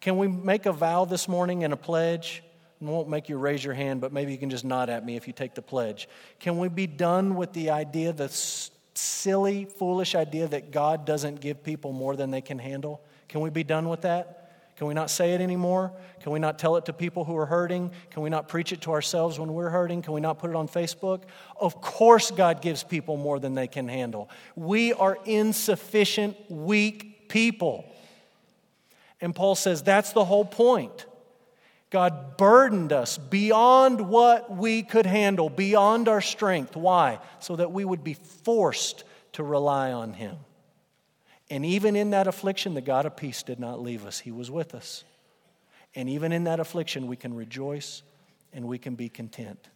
Can 0.01 0.17
we 0.17 0.27
make 0.27 0.65
a 0.65 0.73
vow 0.73 1.05
this 1.05 1.29
morning 1.29 1.63
and 1.63 1.71
a 1.71 1.77
pledge? 1.77 2.43
I 2.83 2.89
won't 2.89 3.07
make 3.07 3.29
you 3.29 3.37
raise 3.37 3.63
your 3.63 3.73
hand, 3.73 4.01
but 4.01 4.11
maybe 4.11 4.31
you 4.31 4.37
can 4.37 4.49
just 4.49 4.65
nod 4.65 4.89
at 4.89 5.05
me 5.05 5.15
if 5.15 5.27
you 5.27 5.33
take 5.33 5.55
the 5.55 5.61
pledge. 5.61 6.09
Can 6.39 6.57
we 6.57 6.67
be 6.67 6.87
done 6.87 7.35
with 7.35 7.53
the 7.53 7.69
idea, 7.69 8.11
the 8.11 8.29
silly, 8.93 9.65
foolish 9.65 10.15
idea 10.15 10.47
that 10.47 10.71
God 10.71 11.05
doesn't 11.05 11.39
give 11.39 11.63
people 11.63 11.93
more 11.93 12.15
than 12.15 12.29
they 12.31 12.41
can 12.41 12.59
handle? 12.59 13.01
Can 13.29 13.41
we 13.41 13.49
be 13.49 13.63
done 13.63 13.87
with 13.87 14.01
that? 14.01 14.39
Can 14.75 14.87
we 14.87 14.93
not 14.93 15.09
say 15.09 15.33
it 15.33 15.39
anymore? 15.39 15.93
Can 16.21 16.31
we 16.31 16.39
not 16.39 16.59
tell 16.59 16.75
it 16.77 16.85
to 16.85 16.93
people 16.93 17.23
who 17.23 17.37
are 17.37 17.45
hurting? 17.45 17.91
Can 18.09 18.23
we 18.23 18.29
not 18.29 18.47
preach 18.47 18.73
it 18.73 18.81
to 18.81 18.91
ourselves 18.91 19.39
when 19.39 19.53
we're 19.53 19.69
hurting? 19.69 20.01
Can 20.01 20.13
we 20.13 20.21
not 20.21 20.39
put 20.39 20.49
it 20.49 20.55
on 20.55 20.67
Facebook? 20.67 21.23
Of 21.59 21.79
course, 21.79 22.31
God 22.31 22.61
gives 22.61 22.83
people 22.83 23.15
more 23.15 23.39
than 23.39 23.53
they 23.53 23.67
can 23.67 23.87
handle. 23.87 24.29
We 24.55 24.93
are 24.93 25.17
insufficient, 25.25 26.35
weak 26.49 27.29
people. 27.29 27.85
And 29.21 29.33
Paul 29.33 29.55
says 29.55 29.83
that's 29.83 30.11
the 30.11 30.25
whole 30.25 30.43
point. 30.43 31.05
God 31.93 32.37
burdened 32.37 32.91
us 32.91 33.19
beyond 33.19 34.09
what 34.09 34.49
we 34.49 34.81
could 34.81 35.05
handle, 35.05 35.47
beyond 35.47 36.07
our 36.07 36.21
strength. 36.21 36.75
Why? 36.75 37.19
So 37.37 37.55
that 37.55 37.71
we 37.71 37.85
would 37.85 38.03
be 38.03 38.15
forced 38.15 39.03
to 39.33 39.43
rely 39.43 39.91
on 39.91 40.13
Him. 40.13 40.37
And 41.51 41.63
even 41.63 41.95
in 41.95 42.09
that 42.09 42.25
affliction, 42.25 42.73
the 42.73 42.81
God 42.81 43.05
of 43.05 43.15
peace 43.15 43.43
did 43.43 43.59
not 43.59 43.79
leave 43.79 44.07
us, 44.07 44.17
He 44.17 44.31
was 44.31 44.49
with 44.49 44.73
us. 44.73 45.03
And 45.93 46.09
even 46.09 46.31
in 46.31 46.45
that 46.45 46.59
affliction, 46.59 47.05
we 47.05 47.15
can 47.15 47.35
rejoice 47.35 48.01
and 48.51 48.65
we 48.67 48.79
can 48.79 48.95
be 48.95 49.07
content. 49.07 49.69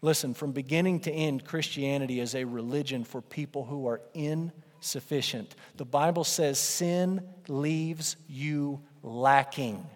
Listen, 0.00 0.34
from 0.34 0.50
beginning 0.50 0.98
to 1.00 1.12
end, 1.12 1.44
Christianity 1.44 2.18
is 2.18 2.34
a 2.34 2.42
religion 2.42 3.04
for 3.04 3.22
people 3.22 3.64
who 3.64 3.86
are 3.86 4.00
insufficient. 4.12 5.54
The 5.76 5.84
Bible 5.84 6.24
says 6.24 6.58
sin 6.58 7.28
leaves 7.46 8.16
you 8.26 8.80
lacking 9.04 9.86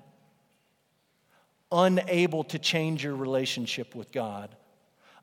unable 1.72 2.44
to 2.44 2.58
change 2.58 3.04
your 3.04 3.16
relationship 3.16 3.94
with 3.94 4.12
God, 4.12 4.54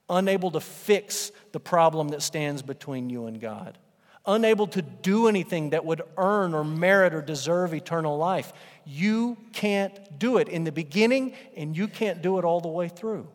unable 0.09 0.51
to 0.51 0.59
fix 0.59 1.31
the 1.51 1.59
problem 1.59 2.09
that 2.09 2.21
stands 2.21 2.61
between 2.61 3.09
you 3.09 3.25
and 3.27 3.39
God, 3.39 3.77
unable 4.25 4.67
to 4.67 4.81
do 4.81 5.27
anything 5.27 5.71
that 5.71 5.85
would 5.85 6.01
earn 6.17 6.53
or 6.53 6.63
merit 6.63 7.13
or 7.13 7.21
deserve 7.21 7.73
eternal 7.73 8.17
life. 8.17 8.53
You 8.85 9.37
can't 9.53 10.19
do 10.19 10.37
it 10.37 10.49
in 10.49 10.63
the 10.63 10.71
beginning, 10.71 11.33
and 11.55 11.75
you 11.75 11.87
can't 11.87 12.21
do 12.21 12.37
it 12.39 12.45
all 12.45 12.61
the 12.61 12.67
way 12.67 12.87
through. 12.89 13.27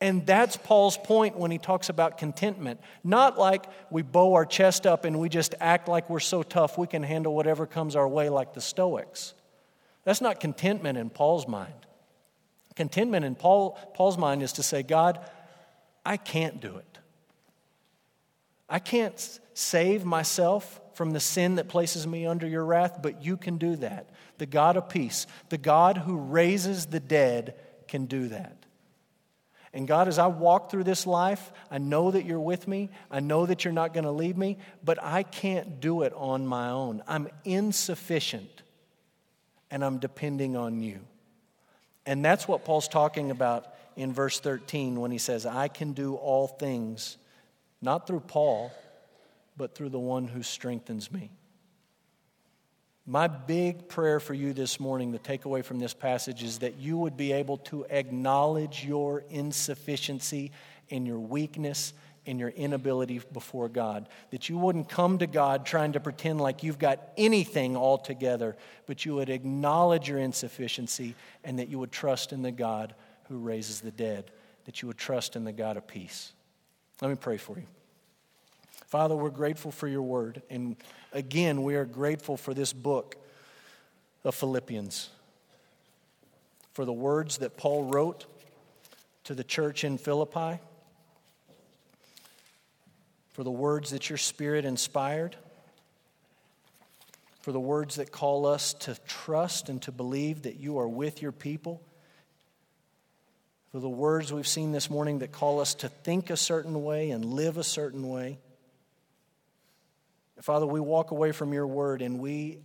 And 0.00 0.24
that's 0.24 0.56
Paul's 0.56 0.96
point 0.96 1.36
when 1.36 1.50
he 1.50 1.58
talks 1.58 1.88
about 1.88 2.18
contentment. 2.18 2.80
Not 3.02 3.36
like 3.36 3.66
we 3.90 4.02
bow 4.02 4.34
our 4.34 4.46
chest 4.46 4.86
up 4.86 5.04
and 5.04 5.18
we 5.18 5.28
just 5.28 5.56
act 5.58 5.88
like 5.88 6.08
we're 6.08 6.20
so 6.20 6.44
tough 6.44 6.78
we 6.78 6.86
can 6.86 7.02
handle 7.02 7.34
whatever 7.34 7.66
comes 7.66 7.96
our 7.96 8.06
way, 8.06 8.28
like 8.28 8.54
the 8.54 8.60
Stoics. 8.60 9.34
That's 10.04 10.20
not 10.20 10.38
contentment 10.38 10.98
in 10.98 11.10
Paul's 11.10 11.48
mind. 11.48 11.87
Contentment 12.78 13.24
in 13.24 13.34
Paul, 13.34 13.76
Paul's 13.94 14.16
mind 14.16 14.40
is 14.40 14.52
to 14.52 14.62
say, 14.62 14.84
God, 14.84 15.18
I 16.06 16.16
can't 16.16 16.60
do 16.60 16.76
it. 16.76 16.98
I 18.68 18.78
can't 18.78 19.40
save 19.52 20.04
myself 20.04 20.80
from 20.94 21.10
the 21.10 21.18
sin 21.18 21.56
that 21.56 21.66
places 21.66 22.06
me 22.06 22.24
under 22.24 22.46
your 22.46 22.64
wrath, 22.64 23.00
but 23.02 23.24
you 23.24 23.36
can 23.36 23.58
do 23.58 23.74
that. 23.76 24.10
The 24.38 24.46
God 24.46 24.76
of 24.76 24.88
peace, 24.88 25.26
the 25.48 25.58
God 25.58 25.96
who 25.96 26.18
raises 26.18 26.86
the 26.86 27.00
dead, 27.00 27.56
can 27.88 28.06
do 28.06 28.28
that. 28.28 28.56
And 29.72 29.88
God, 29.88 30.06
as 30.06 30.20
I 30.20 30.28
walk 30.28 30.70
through 30.70 30.84
this 30.84 31.04
life, 31.04 31.50
I 31.72 31.78
know 31.78 32.12
that 32.12 32.26
you're 32.26 32.38
with 32.38 32.68
me. 32.68 32.90
I 33.10 33.18
know 33.18 33.44
that 33.44 33.64
you're 33.64 33.74
not 33.74 33.92
going 33.92 34.04
to 34.04 34.12
leave 34.12 34.36
me, 34.36 34.56
but 34.84 35.02
I 35.02 35.24
can't 35.24 35.80
do 35.80 36.02
it 36.02 36.12
on 36.12 36.46
my 36.46 36.68
own. 36.68 37.02
I'm 37.08 37.28
insufficient, 37.44 38.62
and 39.68 39.84
I'm 39.84 39.98
depending 39.98 40.56
on 40.56 40.80
you. 40.80 41.00
And 42.08 42.24
that's 42.24 42.48
what 42.48 42.64
Paul's 42.64 42.88
talking 42.88 43.30
about 43.30 43.66
in 43.94 44.14
verse 44.14 44.40
13 44.40 44.98
when 44.98 45.10
he 45.10 45.18
says, 45.18 45.44
I 45.44 45.68
can 45.68 45.92
do 45.92 46.14
all 46.14 46.46
things, 46.46 47.18
not 47.82 48.06
through 48.06 48.20
Paul, 48.20 48.72
but 49.58 49.74
through 49.74 49.90
the 49.90 49.98
one 49.98 50.26
who 50.26 50.42
strengthens 50.42 51.12
me. 51.12 51.30
My 53.04 53.26
big 53.26 53.88
prayer 53.88 54.20
for 54.20 54.32
you 54.32 54.54
this 54.54 54.80
morning, 54.80 55.12
the 55.12 55.18
takeaway 55.18 55.62
from 55.62 55.80
this 55.80 55.92
passage, 55.92 56.42
is 56.42 56.60
that 56.60 56.78
you 56.78 56.96
would 56.96 57.18
be 57.18 57.32
able 57.32 57.58
to 57.58 57.84
acknowledge 57.90 58.86
your 58.86 59.22
insufficiency 59.28 60.50
and 60.90 61.06
your 61.06 61.18
weakness 61.18 61.92
in 62.28 62.38
your 62.38 62.50
inability 62.50 63.22
before 63.32 63.70
God. 63.70 64.06
That 64.32 64.50
you 64.50 64.58
wouldn't 64.58 64.90
come 64.90 65.16
to 65.18 65.26
God 65.26 65.64
trying 65.64 65.92
to 65.92 66.00
pretend 66.00 66.42
like 66.42 66.62
you've 66.62 66.78
got 66.78 67.00
anything 67.16 67.74
all 67.74 67.96
together, 67.96 68.54
but 68.84 69.06
you 69.06 69.14
would 69.14 69.30
acknowledge 69.30 70.10
your 70.10 70.18
insufficiency 70.18 71.14
and 71.42 71.58
that 71.58 71.68
you 71.68 71.78
would 71.78 71.90
trust 71.90 72.34
in 72.34 72.42
the 72.42 72.52
God 72.52 72.94
who 73.28 73.38
raises 73.38 73.80
the 73.80 73.90
dead, 73.90 74.30
that 74.66 74.82
you 74.82 74.88
would 74.88 74.98
trust 74.98 75.36
in 75.36 75.44
the 75.44 75.52
God 75.52 75.78
of 75.78 75.86
peace. 75.86 76.32
Let 77.00 77.08
me 77.08 77.16
pray 77.16 77.38
for 77.38 77.56
you. 77.56 77.66
Father, 78.88 79.16
we're 79.16 79.30
grateful 79.30 79.70
for 79.70 79.88
your 79.88 80.02
word. 80.02 80.42
And 80.50 80.76
again, 81.14 81.62
we 81.62 81.76
are 81.76 81.86
grateful 81.86 82.36
for 82.36 82.52
this 82.52 82.74
book 82.74 83.16
of 84.22 84.34
Philippians, 84.34 85.08
for 86.74 86.84
the 86.84 86.92
words 86.92 87.38
that 87.38 87.56
Paul 87.56 87.84
wrote 87.84 88.26
to 89.24 89.34
the 89.34 89.44
church 89.44 89.82
in 89.82 89.96
Philippi 89.96 90.60
for 93.38 93.44
the 93.44 93.50
words 93.52 93.90
that 93.90 94.10
your 94.10 94.16
Spirit 94.18 94.64
inspired, 94.64 95.36
for 97.40 97.52
the 97.52 97.60
words 97.60 97.94
that 97.94 98.10
call 98.10 98.46
us 98.46 98.74
to 98.74 98.96
trust 99.06 99.68
and 99.68 99.80
to 99.82 99.92
believe 99.92 100.42
that 100.42 100.56
you 100.56 100.80
are 100.80 100.88
with 100.88 101.22
your 101.22 101.30
people, 101.30 101.80
for 103.70 103.78
the 103.78 103.88
words 103.88 104.32
we've 104.32 104.44
seen 104.44 104.72
this 104.72 104.90
morning 104.90 105.20
that 105.20 105.30
call 105.30 105.60
us 105.60 105.74
to 105.76 105.88
think 105.88 106.30
a 106.30 106.36
certain 106.36 106.82
way 106.82 107.12
and 107.12 107.24
live 107.24 107.58
a 107.58 107.62
certain 107.62 108.08
way. 108.08 108.40
Father, 110.42 110.66
we 110.66 110.80
walk 110.80 111.12
away 111.12 111.30
from 111.30 111.52
your 111.52 111.68
word 111.68 112.02
and 112.02 112.18
we 112.18 112.58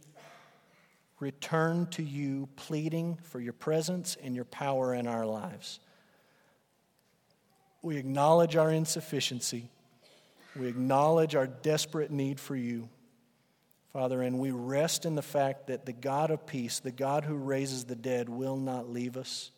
return 1.20 1.86
to 1.92 2.02
you 2.02 2.50
pleading 2.56 3.20
for 3.22 3.40
your 3.40 3.54
presence 3.54 4.18
and 4.24 4.34
your 4.36 4.46
power 4.46 4.92
in 4.92 5.06
our 5.06 5.28
lives. 5.28 5.80
We 7.84 7.98
acknowledge 7.98 8.56
our 8.56 8.72
insufficiency. 8.72 9.70
We 10.56 10.68
acknowledge 10.68 11.36
our 11.36 11.48
desperate 11.48 12.12
need 12.12 12.40
for 12.40 12.56
you. 12.56 12.90
Father, 13.92 14.22
and 14.22 14.40
we 14.40 14.52
rest 14.52 15.06
in 15.06 15.16
the 15.16 15.22
fact 15.22 15.68
that 15.68 15.86
the 15.86 15.94
God 15.94 16.32
of 16.32 16.46
peace, 16.46 16.80
the 16.80 16.92
God 16.92 17.26
who 17.26 17.36
raises 17.36 17.86
the 17.86 17.96
dead, 17.96 18.28
will 18.28 18.58
not 18.58 18.90
leave 18.90 19.18
us 19.18 19.52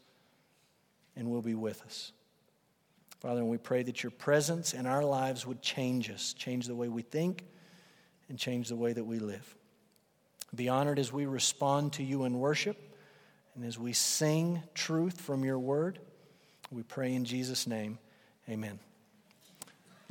and 1.16 1.30
will 1.30 1.42
be 1.42 1.56
with 1.56 1.82
us. 1.84 2.12
Father, 3.20 3.40
and 3.40 3.50
we 3.50 3.58
pray 3.58 3.82
that 3.84 4.04
your 4.04 4.12
presence 4.12 4.74
in 4.74 4.86
our 4.86 5.04
lives 5.04 5.48
would 5.48 5.62
change 5.62 6.10
us, 6.10 6.34
change 6.34 6.68
the 6.68 6.76
way 6.76 6.90
we 6.90 7.02
think, 7.02 7.46
and 8.30 8.38
change 8.38 8.68
the 8.68 8.76
way 8.76 8.92
that 8.92 9.06
we 9.06 9.20
live. 9.20 9.56
Be 10.54 10.70
honored 10.70 11.00
as 11.00 11.12
we 11.12 11.26
respond 11.26 11.94
to 11.94 12.04
you 12.04 12.26
in 12.26 12.40
worship 12.40 12.78
and 13.56 13.64
as 13.64 13.80
we 13.80 13.94
sing 13.94 14.62
truth 14.74 15.22
from 15.22 15.44
your 15.44 15.60
word. 15.60 16.00
We 16.72 16.84
pray 16.84 17.14
in 17.14 17.26
Jesus' 17.26 17.68
name. 17.68 18.00
Amen. 18.50 18.80